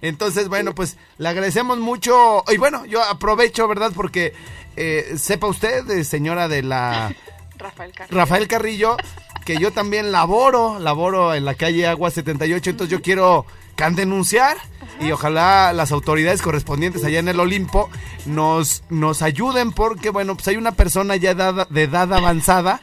Entonces, 0.00 0.48
bueno, 0.48 0.74
pues 0.74 0.96
le 1.18 1.28
agradecemos 1.28 1.78
mucho. 1.78 2.42
Y 2.52 2.56
bueno, 2.56 2.84
yo 2.86 3.02
aprovecho, 3.04 3.68
¿verdad? 3.68 3.92
Porque 3.94 4.32
eh, 4.76 5.14
sepa 5.18 5.46
usted, 5.46 5.88
eh, 5.90 6.04
señora 6.04 6.48
de 6.48 6.62
la 6.62 7.14
Rafael 7.58 7.92
Carrillo. 7.92 8.16
Rafael 8.18 8.48
Carrillo, 8.48 8.96
que 9.44 9.56
yo 9.58 9.72
también 9.72 10.12
laboro, 10.12 10.78
laboro 10.78 11.34
en 11.34 11.44
la 11.44 11.54
calle 11.54 11.86
Agua 11.86 12.10
78, 12.10 12.70
entonces 12.70 12.90
yo 12.90 13.02
quiero 13.02 13.46
can 13.76 13.94
denunciar 13.94 14.56
y 15.00 15.10
ojalá 15.12 15.72
las 15.72 15.92
autoridades 15.92 16.42
correspondientes 16.42 17.04
allá 17.04 17.18
en 17.20 17.28
el 17.28 17.40
Olimpo 17.40 17.88
nos, 18.26 18.82
nos 18.90 19.22
ayuden 19.22 19.72
porque, 19.72 20.10
bueno, 20.10 20.34
pues 20.34 20.46
hay 20.48 20.56
una 20.56 20.72
persona 20.72 21.16
ya 21.16 21.30
edad- 21.32 21.66
de 21.68 21.82
edad 21.84 22.12
avanzada 22.12 22.80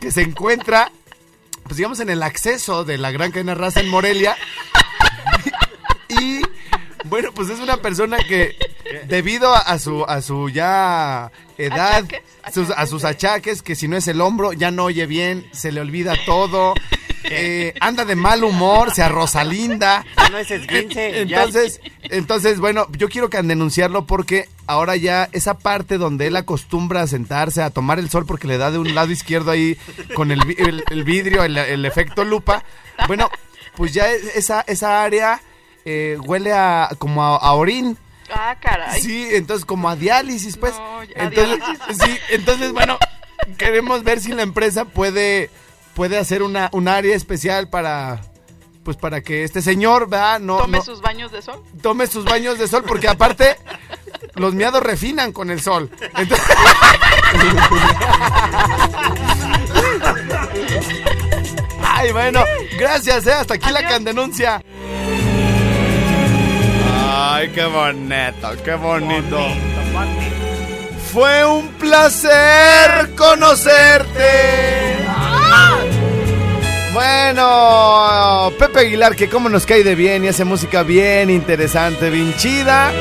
que 0.00 0.10
se 0.10 0.22
encuentra, 0.22 0.90
pues 1.64 1.76
digamos, 1.76 2.00
en 2.00 2.08
el 2.10 2.22
acceso 2.22 2.84
de 2.84 2.98
la 2.98 3.10
Gran 3.12 3.30
Cadena 3.32 3.54
Raza 3.54 3.80
en 3.80 3.88
Morelia 3.90 4.36
y 6.08 6.40
bueno, 7.04 7.32
pues 7.32 7.50
es 7.50 7.60
una 7.60 7.76
persona 7.78 8.18
que 8.18 8.56
debido 9.08 9.54
a, 9.54 9.78
su 9.78 10.04
a 10.04 10.20
su 10.22 10.48
ya 10.50 11.30
edad, 11.58 12.04
Achaques, 12.04 12.22
sus- 12.52 12.70
a 12.70 12.86
sus 12.86 13.04
achaques, 13.04 13.62
que 13.62 13.74
si 13.74 13.88
no 13.88 13.96
es 13.96 14.08
el 14.08 14.20
hombro 14.20 14.52
ya 14.52 14.70
no 14.70 14.84
oye 14.84 15.06
bien, 15.06 15.46
se 15.52 15.70
le 15.72 15.80
olvida 15.80 16.14
todo, 16.26 16.74
eh, 17.24 17.74
anda 17.80 18.04
de 18.04 18.16
mal 18.16 18.42
humor, 18.44 18.92
se 18.94 19.02
arrosalinda. 19.02 20.04
No 20.30 20.38
es 20.38 20.50
esguince, 20.50 21.20
Entonces, 21.22 21.80
entonces, 22.04 22.58
bueno, 22.60 22.86
yo 22.98 23.08
quiero 23.08 23.30
que 23.30 23.40
denunciarlo 23.40 24.06
porque 24.06 24.48
ahora 24.66 24.96
ya 24.96 25.28
esa 25.32 25.58
parte 25.58 25.96
donde 25.98 26.26
él 26.26 26.36
acostumbra 26.36 27.02
a 27.02 27.06
sentarse, 27.06 27.62
a 27.62 27.70
tomar 27.70 27.98
el 27.98 28.10
sol 28.10 28.26
porque 28.26 28.48
le 28.48 28.58
da 28.58 28.70
de 28.70 28.78
un 28.78 28.94
lado 28.94 29.10
izquierdo 29.12 29.50
ahí 29.52 29.78
con 30.14 30.30
el, 30.32 30.40
el- 30.58 30.84
el 30.90 31.04
vidrio, 31.04 31.44
el, 31.44 31.56
el 31.56 31.84
efecto 31.84 32.24
lupa, 32.24 32.64
bueno, 33.06 33.30
pues 33.76 33.92
ya 33.94 34.10
esa, 34.10 34.62
esa 34.62 35.02
área 35.02 35.40
eh, 35.84 36.18
huele 36.24 36.52
a 36.52 36.90
como 36.98 37.22
a, 37.24 37.36
a 37.36 37.52
orín. 37.52 37.98
Ah, 38.32 38.56
caray. 38.60 39.00
Sí, 39.00 39.28
entonces 39.32 39.64
como 39.64 39.88
a 39.88 39.96
diálisis, 39.96 40.56
pues. 40.56 40.74
No, 40.76 41.04
ya, 41.04 41.12
entonces, 41.16 41.58
diálisis. 41.58 41.98
sí, 42.04 42.18
entonces, 42.30 42.72
bueno, 42.72 42.98
queremos 43.58 44.02
ver 44.02 44.20
si 44.20 44.32
la 44.32 44.42
empresa 44.42 44.86
puede, 44.86 45.50
puede 45.94 46.16
hacer 46.18 46.42
una, 46.42 46.68
un 46.72 46.88
área 46.88 47.14
especial 47.14 47.68
para, 47.68 48.22
pues 48.82 48.96
para 48.96 49.20
que 49.20 49.44
este 49.44 49.60
señor, 49.62 50.08
¿verdad? 50.08 50.40
No, 50.40 50.56
Tome 50.58 50.78
no- 50.78 50.84
sus 50.84 51.00
baños 51.02 51.30
de 51.32 51.42
sol. 51.42 51.62
tome 51.82 52.06
sus 52.06 52.24
baños 52.24 52.58
de 52.58 52.66
sol, 52.66 52.84
porque 52.86 53.08
aparte 53.08 53.56
los 54.36 54.54
miados 54.54 54.82
refinan 54.82 55.30
con 55.32 55.50
el 55.50 55.60
sol. 55.60 55.90
Entonces- 56.16 56.46
Ay, 61.82 62.12
bueno, 62.12 62.42
gracias, 62.78 63.26
eh, 63.26 63.32
hasta 63.32 63.54
aquí 63.54 63.70
la 63.70 63.78
Adiós. 63.80 63.92
candenuncia. 63.92 64.62
Ay, 67.26 67.48
qué 67.54 67.64
bonito, 67.64 68.48
qué 68.62 68.74
bonito. 68.74 69.38
Fue 71.10 71.46
un 71.46 71.68
placer 71.68 73.14
conocerte. 73.16 74.98
Bueno, 76.92 78.52
Pepe 78.58 78.80
Aguilar, 78.80 79.16
que 79.16 79.30
como 79.30 79.48
nos 79.48 79.64
cae 79.64 79.82
de 79.82 79.94
bien 79.94 80.22
y 80.22 80.28
hace 80.28 80.44
música 80.44 80.82
bien 80.82 81.30
interesante, 81.30 82.10
bien 82.10 82.34
chida, 82.36 82.92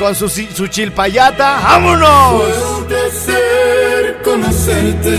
con 0.00 0.16
su 0.16 0.66
chilpayata, 0.66 1.60
¡vámonos! 1.62 2.42
Fue 2.42 2.78
un 2.78 2.84
placer 2.86 4.22
conocerte 4.24 5.18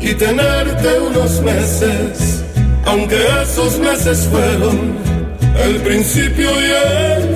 y 0.00 0.14
tenerte 0.14 1.00
unos 1.00 1.40
meses, 1.42 2.44
aunque 2.86 3.24
esos 3.40 3.78
meses 3.78 4.28
fueron 4.32 4.96
el 5.58 5.76
principio 5.82 6.50
y 6.50 6.70
el 6.70 7.35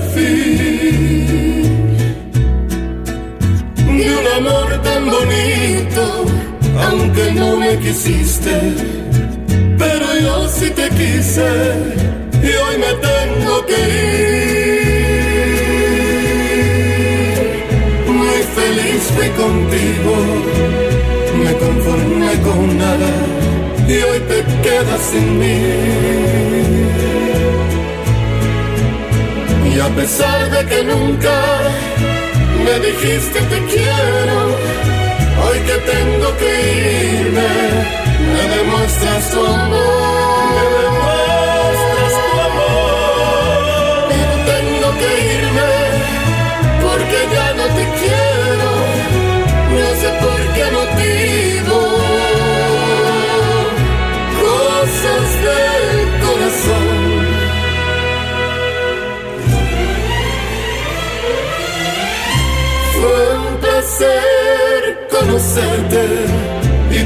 amor 4.40 4.70
tan 4.82 5.02
bonito, 5.10 6.04
aunque 6.86 7.24
no 7.32 7.56
me 7.56 7.78
quisiste, 7.78 8.54
pero 9.78 10.06
yo 10.24 10.48
sí 10.48 10.70
te 10.70 10.88
quise 11.00 11.48
y 12.48 12.50
hoy 12.62 12.76
me 12.84 12.92
tengo 13.08 13.54
que 13.68 13.80
ir. 14.00 14.90
Muy 18.18 18.40
feliz 18.58 19.00
fui 19.14 19.28
contigo, 19.44 20.14
me 21.44 21.52
conformé 21.64 22.32
con 22.46 22.62
nada 22.84 23.12
y 23.88 23.96
hoy 24.06 24.20
te 24.30 24.38
quedas 24.64 25.02
sin 25.10 25.26
mí. 25.40 25.58
Y 29.74 29.74
a 29.80 29.88
pesar 29.88 30.50
de 30.50 30.60
que 30.70 30.78
nunca 30.84 31.34
me 32.70 32.78
dijiste 32.78 33.40
te 33.40 33.58
quiero, 33.64 34.38
hoy 35.44 35.58
que 35.68 35.76
tengo 35.92 36.36
que 36.36 36.50
irme, 37.20 37.50
me 38.32 38.42
demuestras 38.56 39.30
tu 39.30 39.40
amor. 39.44 40.40
Me 40.56 40.64
demuestras 40.78 42.12
tu 42.30 42.40
amor. 42.48 43.98
Pero 44.10 44.34
tengo 44.52 44.88
que 45.00 45.10
irme 45.24 45.29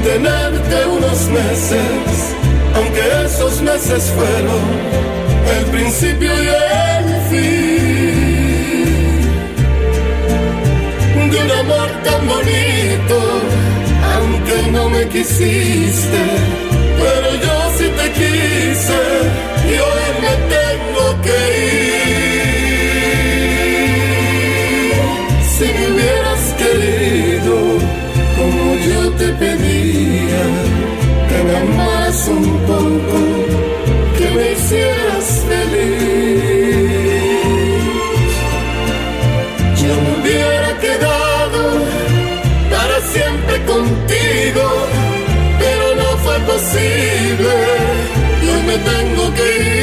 tenerte 0.05 0.85
unos 0.85 1.27
meses, 1.29 2.35
aunque 2.75 3.01
esos 3.25 3.59
meses 3.61 4.11
fueron 4.11 4.61
el 5.57 5.65
principio 5.71 6.31
y 6.43 6.47
el 6.47 7.05
fin 7.31 8.05
de 11.31 11.37
un 11.43 11.51
amor 11.63 11.89
tan 12.03 12.27
bonito, 12.27 13.17
aunque 14.13 14.71
no 14.71 14.89
me 14.89 15.07
quisiste, 15.07 16.21
fue 46.65 46.81
posible 46.81 47.49
y 48.41 48.49
hoy 48.49 48.63
me 48.63 48.77
tengo 48.77 49.33
que 49.33 49.69
ir. 49.69 49.74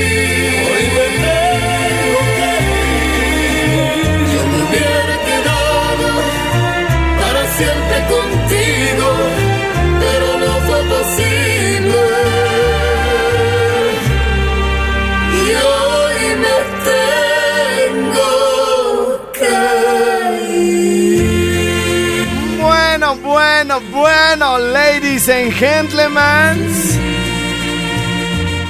Bueno, 23.81 23.91
bueno, 23.91 24.59
ladies 24.59 25.29
and 25.29 25.53
gentlemen. 25.53 26.69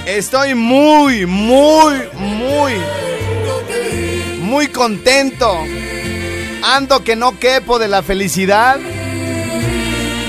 Estoy 0.07 0.55
muy, 0.55 1.27
muy, 1.27 1.95
muy, 2.15 2.73
muy 4.41 4.69
contento. 4.69 5.65
Ando 6.63 7.03
que 7.03 7.17
no 7.17 7.39
quepo 7.39 7.79
de 7.79 7.89
la 7.89 8.03
felicidad. 8.03 8.79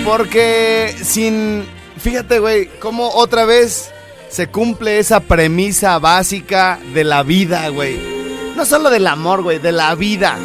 Porque 0.05 0.95
sin... 1.03 1.65
Fíjate, 1.97 2.39
güey, 2.39 2.67
cómo 2.79 3.09
otra 3.09 3.45
vez 3.45 3.91
se 4.29 4.47
cumple 4.47 4.99
esa 4.99 5.19
premisa 5.19 5.99
básica 5.99 6.79
de 6.93 7.03
la 7.03 7.23
vida, 7.23 7.69
güey. 7.69 7.97
No 8.55 8.65
solo 8.65 8.89
del 8.89 9.07
amor, 9.07 9.43
güey, 9.43 9.59
de 9.59 9.71
la 9.71 9.93
vida. 9.95 10.37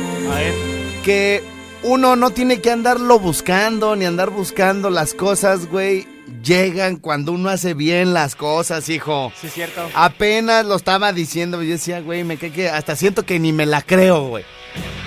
Que 1.05 1.43
uno 1.83 2.17
no 2.17 2.31
tiene 2.31 2.61
que 2.61 2.71
andarlo 2.71 3.19
buscando, 3.19 3.95
ni 3.97 4.05
andar 4.05 4.31
buscando 4.31 4.91
las 4.91 5.15
cosas, 5.15 5.67
güey. 5.67 6.07
Llegan 6.43 6.97
cuando 6.97 7.33
uno 7.33 7.49
hace 7.49 7.75
bien 7.75 8.13
las 8.13 8.35
cosas, 8.35 8.89
hijo. 8.89 9.33
Sí, 9.41 9.47
es 9.47 9.55
cierto. 9.55 9.89
Apenas 9.95 10.67
lo 10.67 10.77
estaba 10.77 11.13
diciendo, 11.13 11.63
yo 11.63 11.71
decía, 11.71 12.01
güey, 12.01 12.25
me 12.25 12.37
cae 12.37 12.51
que 12.51 12.69
hasta 12.69 12.97
siento 12.97 13.25
que 13.25 13.39
ni 13.39 13.53
me 13.53 13.67
la 13.67 13.83
creo, 13.83 14.29
güey. 14.29 14.45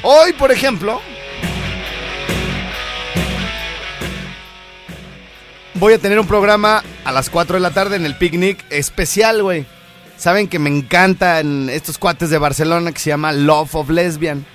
Hoy, 0.04 0.34
por 0.34 0.52
ejemplo, 0.52 1.00
voy 5.76 5.94
a 5.94 6.00
tener 6.00 6.20
un 6.20 6.28
programa 6.28 6.84
a 7.04 7.12
las 7.12 7.30
4 7.30 7.56
de 7.56 7.60
la 7.60 7.72
tarde 7.72 7.98
en 7.98 8.06
el 8.06 8.18
picnic 8.18 8.66
especial, 8.70 9.44
güey. 9.44 9.66
Saben 10.18 10.48
que 10.48 10.60
me 10.60 10.70
encantan 10.70 11.70
estos 11.70 11.98
cuates 11.98 12.30
de 12.30 12.38
Barcelona 12.38 12.92
que 12.92 13.00
se 13.00 13.10
llama 13.10 13.32
Love 13.32 13.76
of 13.76 13.90
Lesbian. 13.90 14.46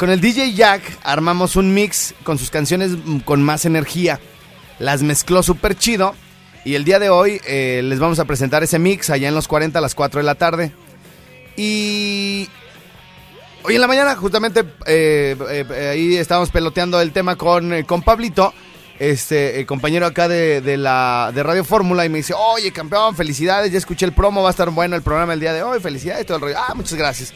Con 0.00 0.08
el 0.08 0.22
DJ 0.22 0.54
Jack 0.54 0.80
armamos 1.02 1.56
un 1.56 1.74
mix 1.74 2.14
con 2.22 2.38
sus 2.38 2.48
canciones 2.48 2.92
con 3.26 3.42
más 3.42 3.66
energía. 3.66 4.18
Las 4.78 5.02
mezcló 5.02 5.42
súper 5.42 5.76
chido. 5.76 6.14
Y 6.64 6.74
el 6.74 6.84
día 6.84 6.98
de 6.98 7.10
hoy 7.10 7.38
eh, 7.46 7.82
les 7.84 7.98
vamos 7.98 8.18
a 8.18 8.24
presentar 8.24 8.62
ese 8.62 8.78
mix 8.78 9.10
allá 9.10 9.28
en 9.28 9.34
los 9.34 9.46
40 9.46 9.78
a 9.78 9.82
las 9.82 9.94
4 9.94 10.20
de 10.20 10.24
la 10.24 10.36
tarde. 10.36 10.72
Y 11.54 12.48
hoy 13.62 13.74
en 13.74 13.80
la 13.82 13.86
mañana 13.86 14.16
justamente 14.16 14.60
eh, 14.86 15.36
eh, 15.50 15.66
eh, 15.70 15.88
ahí 15.90 16.16
estábamos 16.16 16.48
peloteando 16.48 16.98
el 17.02 17.12
tema 17.12 17.36
con, 17.36 17.74
eh, 17.74 17.84
con 17.84 18.00
Pablito, 18.00 18.54
este 18.98 19.60
el 19.60 19.66
compañero 19.66 20.06
acá 20.06 20.28
de, 20.28 20.62
de 20.62 20.78
la 20.78 21.30
de 21.34 21.42
Radio 21.42 21.62
Fórmula 21.62 22.06
y 22.06 22.08
me 22.08 22.18
dice, 22.18 22.32
oye 22.32 22.72
campeón, 22.72 23.14
felicidades, 23.14 23.70
ya 23.70 23.76
escuché 23.76 24.06
el 24.06 24.12
promo, 24.12 24.42
va 24.42 24.48
a 24.48 24.52
estar 24.52 24.70
bueno 24.70 24.96
el 24.96 25.02
programa 25.02 25.34
el 25.34 25.40
día 25.40 25.52
de 25.52 25.62
hoy, 25.62 25.78
felicidades, 25.78 26.24
todo 26.24 26.38
el 26.38 26.42
rollo. 26.42 26.56
Ah, 26.56 26.72
muchas 26.74 26.94
gracias. 26.94 27.34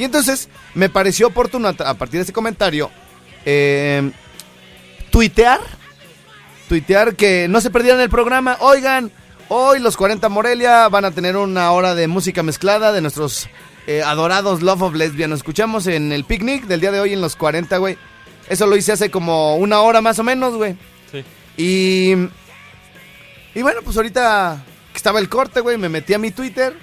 Y 0.00 0.04
entonces 0.04 0.48
me 0.72 0.88
pareció 0.88 1.26
oportuno 1.26 1.68
a, 1.68 1.94
partir 1.94 2.20
de 2.20 2.22
ese 2.22 2.32
comentario 2.32 2.90
eh, 3.44 4.10
tuitear, 5.10 5.60
tuitear 6.70 7.16
que 7.16 7.48
no 7.48 7.60
se 7.60 7.68
perdieran 7.68 8.00
el 8.00 8.08
programa. 8.08 8.56
Oigan, 8.60 9.12
hoy 9.48 9.78
los 9.78 9.98
40 9.98 10.26
Morelia 10.30 10.88
van 10.88 11.04
a 11.04 11.10
tener 11.10 11.36
una 11.36 11.70
hora 11.72 11.94
de 11.94 12.08
música 12.08 12.42
mezclada 12.42 12.92
de 12.92 13.02
nuestros 13.02 13.50
eh, 13.86 14.02
adorados 14.02 14.62
Love 14.62 14.80
of 14.80 14.94
Lesbian. 14.94 15.28
Nos 15.28 15.40
escuchamos 15.40 15.86
en 15.86 16.12
el 16.12 16.24
picnic 16.24 16.64
del 16.64 16.80
día 16.80 16.92
de 16.92 17.00
hoy 17.00 17.12
en 17.12 17.20
los 17.20 17.36
40, 17.36 17.76
güey. 17.76 17.98
Eso 18.48 18.66
lo 18.66 18.76
hice 18.76 18.92
hace 18.92 19.10
como 19.10 19.56
una 19.56 19.82
hora 19.82 20.00
más 20.00 20.18
o 20.18 20.24
menos, 20.24 20.54
güey. 20.54 20.76
Sí. 21.12 21.22
Y. 21.62 22.14
Y 23.54 23.60
bueno, 23.60 23.82
pues 23.84 23.98
ahorita 23.98 24.64
que 24.92 24.96
estaba 24.96 25.18
el 25.18 25.28
corte, 25.28 25.60
güey, 25.60 25.76
me 25.76 25.90
metí 25.90 26.14
a 26.14 26.18
mi 26.18 26.30
Twitter 26.30 26.74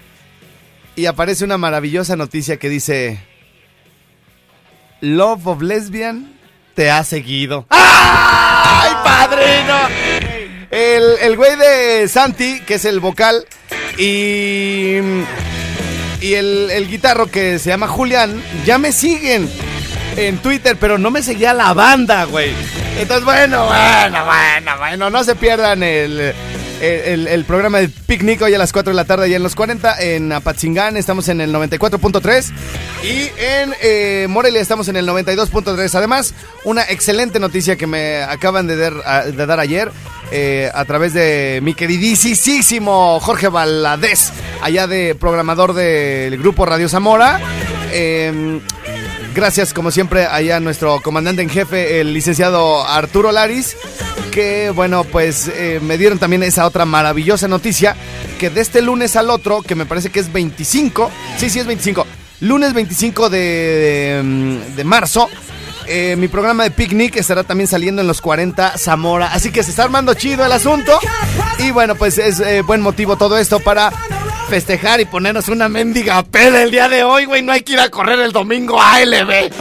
y 0.97 1.05
aparece 1.05 1.45
una 1.45 1.59
maravillosa 1.59 2.15
noticia 2.17 2.57
que 2.57 2.69
dice: 2.69 3.19
Love 4.99 5.47
of 5.47 5.61
Lesbian 5.61 6.33
te 6.73 6.89
ha 6.89 7.03
seguido. 7.03 7.67
¡Ay, 7.69 8.91
padrino! 9.03 9.77
El, 10.71 11.03
el 11.21 11.37
güey 11.37 11.55
de 11.55 12.07
Santi, 12.09 12.59
que 12.61 12.73
es 12.73 12.85
el 12.85 12.99
vocal, 12.99 13.45
y. 13.97 14.97
Y 16.19 16.33
el, 16.33 16.71
el 16.71 16.89
guitarro 16.89 17.27
que 17.27 17.59
se 17.59 17.69
llama 17.69 17.87
Julián, 17.87 18.41
ya 18.65 18.79
me 18.79 18.91
siguen 18.91 19.47
en 20.15 20.39
Twitter, 20.39 20.75
pero 20.79 20.97
no 20.97 21.11
me 21.11 21.21
seguía 21.21 21.53
la 21.53 21.73
banda, 21.73 22.23
güey. 22.23 22.53
Entonces, 22.97 23.23
bueno, 23.23 23.67
bueno, 23.67 24.25
bueno, 24.25 24.77
bueno, 24.79 25.09
no 25.11 25.23
se 25.23 25.35
pierdan 25.35 25.83
el, 25.83 26.33
el, 26.81 27.43
programa 27.45 27.79
de 27.79 27.89
Picnic 27.89 28.41
hoy 28.41 28.53
a 28.53 28.57
las 28.57 28.71
4 28.71 28.91
de 28.91 28.95
la 28.95 29.05
tarde 29.05 29.29
y 29.29 29.33
en 29.33 29.41
los 29.43 29.55
40 29.55 29.99
en 30.01 30.31
Apatzingán 30.31 30.95
estamos 30.97 31.27
en 31.29 31.41
el 31.41 31.53
94.3 31.53 32.51
y 33.03 33.29
en 33.41 33.73
eh, 33.81 34.27
Morelia 34.29 34.61
estamos 34.61 34.87
en 34.87 34.95
el 34.97 35.07
92.3. 35.07 35.95
Además, 35.95 36.33
una 36.65 36.83
excelente 36.83 37.39
noticia 37.39 37.75
que 37.77 37.87
me 37.87 38.21
acaban 38.23 38.67
de, 38.67 38.75
dar- 38.77 39.01
a- 39.05 39.23
de 39.25 39.45
dar 39.45 39.59
ayer 39.59 39.91
eh, 40.31 40.69
a 40.73 40.85
través 40.85 41.13
de 41.13 41.59
mi 41.63 41.73
queridísimo 41.73 43.19
Jorge 43.21 43.47
Valadez, 43.47 44.31
allá 44.61 44.85
de 44.87 45.15
programador 45.15 45.73
del 45.73 46.37
grupo 46.37 46.65
Radio 46.65 46.89
Zamora. 46.89 47.39
Eh, 47.91 48.59
Gracias, 49.35 49.71
como 49.71 49.91
siempre, 49.91 50.25
allá 50.25 50.55
a 50.55 50.59
nuestro 50.59 50.99
comandante 51.03 51.43
en 51.43 51.49
jefe, 51.51 51.99
el 52.01 52.11
licenciado 52.11 52.83
Arturo 52.87 53.31
Laris, 53.31 53.77
que, 54.37 54.69
bueno, 54.69 55.03
pues 55.03 55.47
eh, 55.47 55.79
me 55.81 55.97
dieron 55.97 56.19
también 56.19 56.43
esa 56.43 56.67
otra 56.67 56.85
maravillosa 56.85 57.47
noticia, 57.47 57.95
que 58.37 58.51
de 58.51 58.61
este 58.61 58.83
lunes 58.83 59.15
al 59.15 59.31
otro, 59.31 59.63
que 59.63 59.73
me 59.73 59.87
parece 59.87 60.11
que 60.11 60.19
es 60.19 60.31
25, 60.31 61.09
sí, 61.37 61.49
sí 61.49 61.57
es 61.57 61.65
25, 61.65 62.05
lunes 62.41 62.75
25 62.75 63.31
de, 63.31 64.21
mm, 64.23 64.75
de 64.75 64.83
marzo, 64.83 65.27
eh, 65.87 66.15
mi 66.19 66.27
programa 66.27 66.65
de 66.65 66.69
picnic 66.69 67.15
estará 67.15 67.45
también 67.45 67.67
saliendo 67.67 68.03
en 68.03 68.07
los 68.07 68.21
40 68.21 68.77
Zamora, 68.77 69.33
así 69.33 69.49
que 69.49 69.63
se 69.63 69.71
está 69.71 69.85
armando 69.85 70.13
chido 70.13 70.45
el 70.45 70.51
asunto, 70.51 70.99
y 71.57 71.71
bueno, 71.71 71.95
pues 71.95 72.19
es 72.19 72.39
eh, 72.39 72.61
buen 72.61 72.81
motivo 72.81 73.17
todo 73.17 73.39
esto 73.39 73.59
para 73.59 73.91
festejar 74.49 75.01
y 75.01 75.05
ponernos 75.05 75.47
una 75.47 75.67
mendiga 75.67 76.21
peda 76.21 76.61
el 76.61 76.69
día 76.69 76.87
de 76.87 77.03
hoy, 77.03 77.25
güey. 77.25 77.41
No 77.41 77.53
hay 77.53 77.61
que 77.61 77.73
ir 77.73 77.79
a 77.79 77.89
correr 77.89 78.19
el 78.19 78.33
domingo 78.33 78.79
a 78.79 78.97
ALB. 78.97 79.51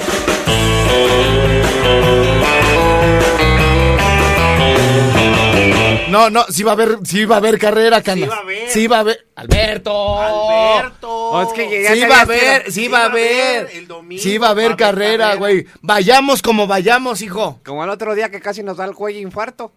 No, 6.09 6.30
no, 6.30 6.44
sí 6.48 6.62
va 6.62 6.72
a 6.72 6.74
haber, 6.74 6.98
sí 7.04 7.24
va 7.24 7.36
a 7.36 7.38
haber 7.38 7.59
carrera, 7.59 8.02
Canas. 8.02 8.30
va 8.30 8.36
a 8.36 8.40
haber. 8.40 8.70
Sí 8.70 8.86
va 8.86 8.96
a 8.98 9.00
haber. 9.00 9.26
Alberto. 9.34 10.20
Alberto. 10.20 11.30
No, 11.32 11.42
es 11.42 11.52
que 11.52 11.82
ya 11.82 11.94
Sí 11.94 12.00
te 12.00 12.09
va 12.09 12.18
a 12.18 12.20
haber, 12.20 12.72
sí 12.72 12.88
va 12.88 13.02
a 13.02 13.04
haber. 13.07 13.70
el 13.72 13.86
domingo 13.88 14.22
Sí 14.22 14.38
va 14.38 14.48
a 14.48 14.50
haber 14.50 14.76
carrera, 14.76 15.34
güey. 15.34 15.66
Vayamos 15.82 16.42
como 16.42 16.66
vayamos, 16.66 17.22
hijo. 17.22 17.61
Como 17.64 17.82
el 17.84 17.90
otro 17.90 18.14
día 18.14 18.30
que 18.30 18.40
casi 18.40 18.62
nos 18.62 18.76
da 18.76 18.84
el 18.84 18.94
cuello 18.94 19.18
infarto. 19.20 19.72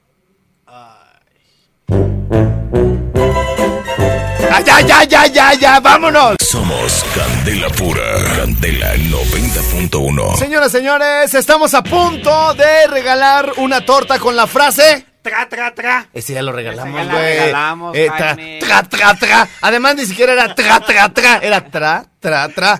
Ya, 4.50 4.62
ya, 4.62 4.82
ya, 4.82 5.04
ya, 5.04 5.28
ya, 5.28 5.54
ya, 5.54 5.80
vámonos. 5.80 6.36
Somos 6.42 7.06
Candela 7.16 7.70
Pura. 7.70 8.04
Candela 8.36 8.96
90.1. 8.96 10.36
Señoras, 10.38 10.72
señores, 10.72 11.34
estamos 11.34 11.74
a 11.74 11.84
punto 11.84 12.54
de 12.56 12.88
regalar 12.88 13.54
una 13.58 13.86
torta 13.86 14.20
con 14.20 14.36
la 14.36 14.48
frase. 14.48 15.06
Tra, 15.22 15.50
tra, 15.50 15.74
tra. 15.74 16.08
Ese 16.14 16.34
ya 16.34 16.42
lo 16.42 16.52
regalamos, 16.52 17.08
güey. 17.08 17.40
regalamos, 17.40 17.96
Eh, 17.96 18.10
tra, 18.16 18.36
tra, 18.60 18.84
tra, 18.84 19.14
tra. 19.16 19.48
Además, 19.62 19.96
ni 19.96 20.06
siquiera 20.06 20.34
era 20.34 20.56
tra, 20.56 20.80
tra, 20.80 21.10
tra. 21.10 21.38
Era 21.40 21.62
tra, 21.62 22.06
tra, 22.20 22.48
tra. 22.50 22.80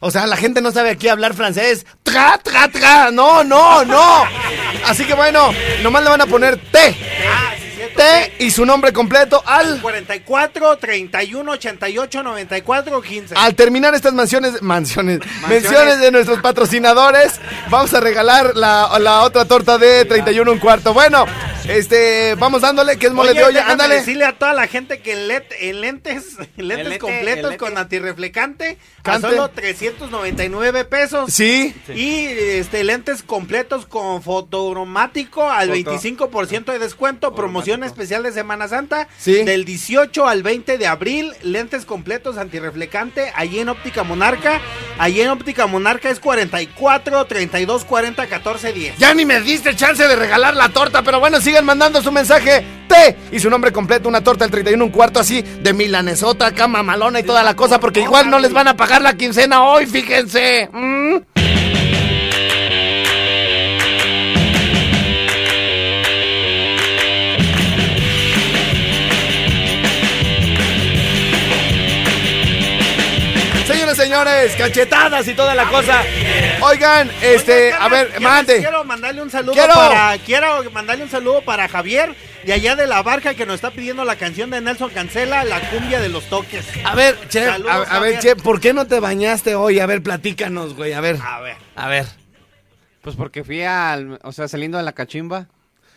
O 0.00 0.10
sea, 0.10 0.26
la 0.26 0.36
gente 0.36 0.60
no 0.60 0.72
sabe 0.72 0.90
aquí 0.90 1.08
hablar 1.08 1.34
francés. 1.34 1.86
Tra, 2.02 2.38
tra, 2.42 2.68
tra. 2.68 3.10
No, 3.10 3.44
no, 3.44 3.84
no. 3.84 4.24
Así 4.86 5.04
que 5.04 5.14
bueno, 5.14 5.52
nomás 5.82 6.02
le 6.04 6.10
van 6.10 6.20
a 6.20 6.26
poner 6.26 6.56
T. 6.56 6.94
Y 8.38 8.50
su 8.50 8.64
nombre 8.66 8.92
completo 8.92 9.42
al. 9.46 9.80
44, 9.80 10.76
31, 10.78 11.50
88, 11.52 12.22
94, 12.22 13.02
15. 13.02 13.34
Al 13.36 13.54
terminar 13.54 13.94
estas 13.94 14.12
mansiones, 14.12 14.60
mansiones, 14.62 15.20
menciones 15.48 15.98
de 16.00 16.10
nuestros 16.10 16.40
patrocinadores, 16.40 17.40
vamos 17.70 17.92
a 17.94 18.00
regalar 18.00 18.56
la, 18.56 18.98
la 19.00 19.22
otra 19.22 19.44
torta 19.46 19.78
de 19.78 20.04
31 20.04 20.52
un 20.52 20.58
cuarto. 20.58 20.92
Bueno, 20.94 21.24
este, 21.68 22.34
vamos 22.38 22.60
dándole, 22.62 22.98
que 22.98 23.06
es 23.06 23.12
mole 23.12 23.30
Oye, 23.30 23.40
de 23.40 23.44
olla, 23.46 23.66
ándale. 23.68 23.96
decirle 23.96 24.24
a 24.24 24.32
toda 24.38 24.52
la 24.52 24.66
gente 24.66 25.00
que 25.00 25.12
en, 25.12 25.28
let- 25.28 25.52
en 25.60 25.80
lentes, 25.80 26.24
en 26.38 26.48
lentes 26.68 26.86
lente, 26.88 26.98
completos 26.98 27.36
el 27.36 27.42
lente. 27.50 27.56
con 27.56 27.78
antirreflecante 27.78 28.78
a 28.98 29.02
Cante. 29.02 29.28
solo 29.30 29.48
399 29.50 30.84
pesos. 30.84 31.32
Sí, 31.32 31.74
Y 31.94 32.26
este 32.26 32.84
lentes 32.84 33.22
completos 33.22 33.86
con 33.86 34.22
fotoromático 34.22 35.48
al 35.50 35.68
Foto- 35.70 35.92
25% 35.98 36.64
de 36.72 36.78
descuento, 36.78 37.34
promoción 37.34 37.82
especial 37.86 38.22
de 38.22 38.32
Semana 38.32 38.68
Santa, 38.68 39.08
Sí. 39.18 39.44
del 39.44 39.64
18 39.64 40.26
al 40.28 40.42
20 40.42 40.78
de 40.78 40.86
abril, 40.86 41.32
lentes 41.42 41.84
completos 41.84 42.36
antirreflecante, 42.36 43.32
allí 43.34 43.58
en 43.60 43.68
Óptica 43.68 44.02
Monarca, 44.02 44.60
allí 44.98 45.20
en 45.20 45.28
Óptica 45.30 45.66
Monarca 45.66 46.10
es 46.10 46.20
44 46.20 47.24
32 47.26 47.84
40 47.84 48.26
14 48.26 48.72
10. 48.72 48.98
ya 48.98 49.14
ni 49.14 49.24
me 49.24 49.40
diste 49.40 49.74
chance 49.76 50.06
de 50.06 50.16
regalar 50.16 50.54
la 50.56 50.68
torta, 50.68 51.02
pero 51.02 51.20
bueno, 51.20 51.40
sigan 51.40 51.64
mandando 51.64 52.02
su 52.02 52.12
mensaje 52.12 52.64
T 52.88 53.16
y 53.32 53.40
su 53.40 53.50
nombre 53.50 53.72
completo, 53.72 54.08
una 54.08 54.22
torta 54.22 54.44
del 54.44 54.50
31 54.52 54.84
un 54.84 54.90
cuarto 54.90 55.20
así 55.20 55.42
de 55.42 55.72
milanesota, 55.72 56.46
acá 56.46 56.68
mamalona 56.68 57.20
y 57.20 57.22
toda 57.22 57.42
la 57.42 57.54
cosa, 57.56 57.80
porque 57.80 58.00
igual 58.00 58.30
no 58.30 58.38
les 58.38 58.52
van 58.52 58.68
a 58.68 58.76
pagar 58.76 59.02
la 59.02 59.14
quincena 59.16 59.64
hoy, 59.64 59.86
fíjense. 59.86 60.68
¿Mm? 60.72 61.16
Señores, 74.16 74.56
cachetadas 74.56 75.28
y 75.28 75.34
toda 75.34 75.54
la 75.54 75.68
cosa. 75.68 76.02
Oigan, 76.62 77.10
este, 77.20 77.70
a 77.74 77.86
ver, 77.90 78.18
mande. 78.18 78.60
Quiero 78.60 78.82
mandarle 78.82 79.20
un 79.20 79.30
saludo 79.30 79.52
Quiero. 79.52 79.74
para 79.74 80.16
quiero 80.24 80.70
mandarle 80.70 81.04
un 81.04 81.10
saludo 81.10 81.42
para 81.42 81.68
Javier 81.68 82.16
de 82.42 82.54
allá 82.54 82.76
de 82.76 82.86
la 82.86 83.02
barca 83.02 83.34
que 83.34 83.44
nos 83.44 83.56
está 83.56 83.72
pidiendo 83.72 84.06
la 84.06 84.16
canción 84.16 84.48
de 84.48 84.62
Nelson 84.62 84.88
Cancela, 84.88 85.44
la 85.44 85.60
cumbia 85.68 86.00
de 86.00 86.08
los 86.08 86.24
toques. 86.30 86.64
A 86.82 86.94
ver, 86.94 87.18
Chef, 87.28 87.46
Saludos, 87.46 87.70
a, 87.90 87.96
a 87.96 88.00
ver. 88.00 88.18
Chef, 88.20 88.40
¿por 88.40 88.58
qué 88.58 88.72
no 88.72 88.86
te 88.86 89.00
bañaste 89.00 89.54
hoy? 89.54 89.80
A 89.80 89.86
ver, 89.86 90.02
platícanos, 90.02 90.74
güey, 90.74 90.94
a 90.94 91.02
ver. 91.02 91.18
A 91.22 91.40
ver. 91.40 91.56
A 91.74 91.88
ver. 91.88 92.06
Pues 93.02 93.16
porque 93.16 93.44
fui 93.44 93.64
al, 93.64 94.18
o 94.22 94.32
sea, 94.32 94.48
saliendo 94.48 94.78
de 94.78 94.84
la 94.84 94.92
cachimba, 94.92 95.48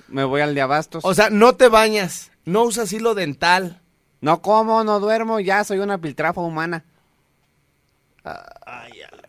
me 0.10 0.26
voy 0.26 0.42
al 0.42 0.56
de 0.56 0.62
Abastos. 0.62 1.06
O 1.06 1.14
sea, 1.14 1.30
no 1.30 1.56
te 1.56 1.70
bañas, 1.70 2.32
no 2.44 2.64
usas 2.64 2.92
hilo 2.92 3.16
dental. 3.16 3.80
no 4.20 4.42
como, 4.42 4.84
no 4.84 5.00
duermo, 5.00 5.40
ya 5.40 5.64
soy 5.64 5.80
una 5.80 6.00
piltrafa 6.00 6.42
humana. 6.42 6.84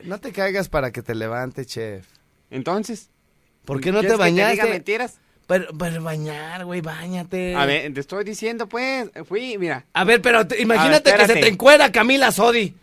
No 0.05 0.19
te 0.21 0.33
caigas 0.33 0.69
para 0.69 0.91
que 0.93 1.03
te 1.03 1.15
levante, 1.15 1.65
Chef. 1.67 2.07
Entonces, 2.51 3.11
¿Por 3.65 3.81
qué 3.81 3.93
no 3.93 4.01
te 4.01 4.09
¿quieres 4.09 4.19
que 4.27 4.31
diga 4.33 4.47
bañaste? 4.47 4.71
mentiras? 4.71 5.15
Pero, 5.47 5.67
pero 5.77 6.03
bañar, 6.03 6.65
güey, 6.65 6.81
bañate. 6.81 7.55
A 7.57 7.67
ver, 7.67 7.93
te 7.93 8.01
estoy 8.01 8.25
diciendo, 8.25 8.69
pues, 8.69 9.11
fui, 9.29 9.59
mira. 9.59 9.85
A 9.93 10.05
ver, 10.05 10.23
pero 10.23 10.47
te- 10.47 10.61
imagínate 10.63 11.11
ver, 11.11 11.21
que 11.21 11.27
se 11.27 11.35
te 11.41 11.49
encuera 11.49 11.91
Camila 11.93 12.31
Sodi. 12.33 12.75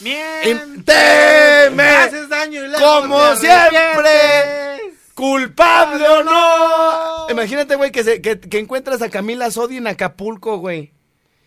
Miente, 0.00 1.70
me 1.72 1.82
haces 1.84 2.28
daño 2.28 2.64
y 2.64 2.68
luego 2.68 3.00
como 3.02 3.18
te 3.34 3.36
siempre. 3.40 4.94
¿Culpable 5.14 6.08
o 6.08 6.24
no? 6.24 7.30
Imagínate, 7.30 7.76
güey, 7.76 7.92
que, 7.92 8.02
se- 8.02 8.20
que, 8.20 8.40
que 8.40 8.58
encuentras 8.58 9.00
a 9.02 9.10
Camila 9.10 9.50
Sodi 9.50 9.76
en 9.76 9.86
Acapulco, 9.86 10.56
güey. 10.58 10.92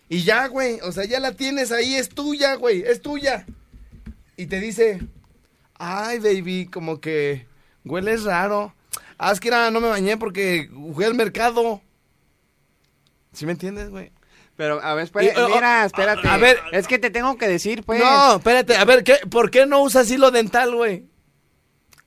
Y 0.08 0.22
ya, 0.24 0.46
güey, 0.46 0.80
o 0.80 0.90
sea, 0.90 1.04
ya 1.04 1.20
la 1.20 1.32
tienes 1.32 1.70
ahí, 1.70 1.94
es 1.94 2.08
tuya, 2.08 2.54
güey, 2.54 2.82
es 2.82 3.02
tuya. 3.02 3.44
Y 4.38 4.46
te 4.46 4.60
dice, 4.60 5.00
ay, 5.74 6.18
baby, 6.20 6.68
como 6.72 7.00
que 7.00 7.46
hueles 7.84 8.22
raro. 8.24 8.72
Ah, 9.18 9.32
es 9.32 9.40
que 9.40 9.48
era, 9.48 9.70
no 9.70 9.80
me 9.80 9.88
bañé 9.88 10.16
porque 10.16 10.70
fui 10.94 11.04
al 11.04 11.14
mercado. 11.14 11.82
¿Sí 13.32 13.44
me 13.46 13.52
entiendes, 13.52 13.90
güey? 13.90 14.12
Pero, 14.56 14.80
a 14.82 14.94
ver, 14.94 15.04
espérate, 15.04 15.38
Y, 15.38 15.42
oh, 15.42 15.48
mira, 15.48 15.80
oh, 15.82 15.86
espérate. 15.86 16.26
a 16.28 16.36
ver. 16.36 16.58
Es 16.72 16.86
que 16.86 16.98
te 16.98 17.10
tengo 17.10 17.36
que 17.36 17.48
decir, 17.48 17.82
pues. 17.84 18.00
No, 18.00 18.36
espérate, 18.36 18.76
a 18.76 18.84
ver, 18.84 19.04
¿qué, 19.04 19.16
¿por 19.28 19.50
qué 19.50 19.66
no 19.66 19.82
usas 19.82 20.10
hilo 20.10 20.30
dental, 20.30 20.74
güey? 20.74 21.04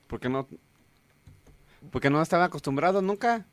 Porque 0.06 0.28
no, 0.28 0.48
porque 1.90 2.10
no 2.10 2.20
estaba 2.22 2.44
acostumbrado 2.44 3.02
nunca. 3.02 3.46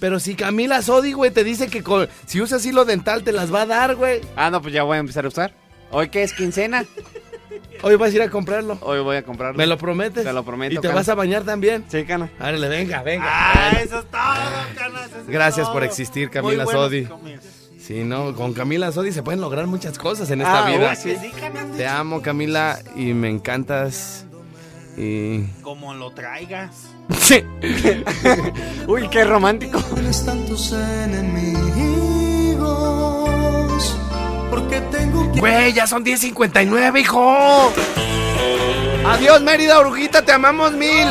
Pero 0.00 0.18
si 0.20 0.34
Camila 0.34 0.80
Sodi, 0.80 1.12
güey, 1.12 1.30
te 1.30 1.44
dice 1.44 1.68
que 1.68 1.82
con- 1.82 2.08
si 2.26 2.40
usas 2.40 2.64
hilo 2.64 2.84
dental 2.84 3.22
te 3.24 3.32
las 3.32 3.52
va 3.52 3.62
a 3.62 3.66
dar, 3.66 3.96
güey. 3.96 4.20
Ah, 4.36 4.50
no, 4.50 4.62
pues 4.62 4.72
ya 4.72 4.82
voy 4.84 4.96
a 4.96 5.00
empezar 5.00 5.24
a 5.24 5.28
usar. 5.28 5.52
Hoy 5.90 6.08
que 6.10 6.22
es 6.22 6.32
quincena, 6.34 6.84
Hoy 7.82 7.96
vas 7.96 8.12
a 8.12 8.14
ir 8.16 8.22
a 8.22 8.30
comprarlo. 8.30 8.78
hoy 8.82 9.00
voy 9.00 9.16
a 9.16 9.22
comprarlo. 9.22 9.56
¿Me 9.58 9.66
lo 9.66 9.78
prometes? 9.78 10.24
Te 10.24 10.32
lo 10.32 10.44
prometo, 10.44 10.74
¿Y 10.74 10.76
te 10.76 10.82
Cana. 10.82 10.94
vas 10.94 11.08
a 11.08 11.14
bañar 11.14 11.44
también? 11.44 11.84
Sí, 11.88 12.04
cana. 12.04 12.30
Árale, 12.38 12.68
venga, 12.68 13.02
venga. 13.02 13.24
Ah, 13.28 13.70
eso 13.82 14.00
es 14.00 14.06
todo, 14.06 14.20
eso 15.06 15.18
es 15.20 15.26
Gracias 15.28 15.66
todo. 15.66 15.74
por 15.74 15.84
existir, 15.84 16.30
Camila 16.30 16.66
Sodi. 16.66 17.08
Sí, 17.80 18.04
no, 18.04 18.34
con 18.34 18.52
Camila 18.52 18.92
Sodi 18.92 19.12
se 19.12 19.22
pueden 19.22 19.40
lograr 19.40 19.66
muchas 19.66 19.98
cosas 19.98 20.30
en 20.30 20.40
esta 20.42 20.66
Ah, 20.66 20.70
vida. 20.70 20.90
uy, 20.90 20.96
sí. 20.96 21.16
Sí, 21.20 21.30
canas, 21.40 21.74
Te 21.76 21.86
amo, 21.86 22.20
Camila, 22.20 22.78
y 22.96 23.14
me 23.14 23.30
encantas. 23.30 24.26
Y... 24.96 25.44
Como 25.62 25.94
lo 25.94 26.10
traigas. 26.10 26.88
Sí. 27.20 27.44
Uy, 28.88 29.08
qué 29.08 29.24
romántico. 29.24 29.80
Tienes 29.94 30.24
tantos 30.26 30.72
enemigos. 30.72 31.78
Porque 34.50 34.80
tengo 34.90 35.30
que. 35.32 35.40
Güey, 35.40 35.72
ya 35.72 35.86
son 35.86 36.04
10.59, 36.04 37.00
hijo. 37.00 37.72
Adiós, 39.06 39.40
Mérida, 39.42 39.78
orujita, 39.78 40.24
te 40.24 40.32
amamos 40.32 40.72
mil. 40.72 41.08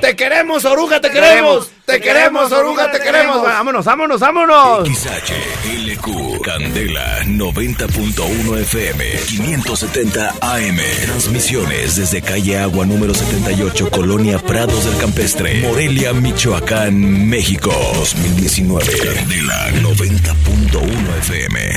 Te 0.00 0.16
queremos, 0.16 0.64
oruga, 0.64 1.00
te 1.00 1.10
queremos. 1.10 1.70
Te 1.92 2.00
queremos, 2.00 2.50
oruga, 2.50 2.90
te 2.90 2.98
queremos. 3.00 3.42
Vámonos, 3.42 3.84
vámonos, 3.84 4.18
vámonos. 4.18 4.88
XHLQ 4.88 6.40
Candela 6.42 7.22
90.1 7.24 8.58
FM 8.62 9.04
570 9.28 10.34
AM 10.40 10.78
Transmisiones 11.02 11.96
desde 11.96 12.22
calle 12.22 12.56
Agua 12.56 12.86
número 12.86 13.12
78 13.12 13.90
Colonia 13.90 14.38
Prados 14.38 14.86
del 14.86 14.96
Campestre 14.96 15.60
Morelia, 15.60 16.14
Michoacán, 16.14 17.28
México 17.28 17.70
2019 17.96 18.86
Candela 18.96 19.70
90.1 19.82 21.18
FM 21.18 21.72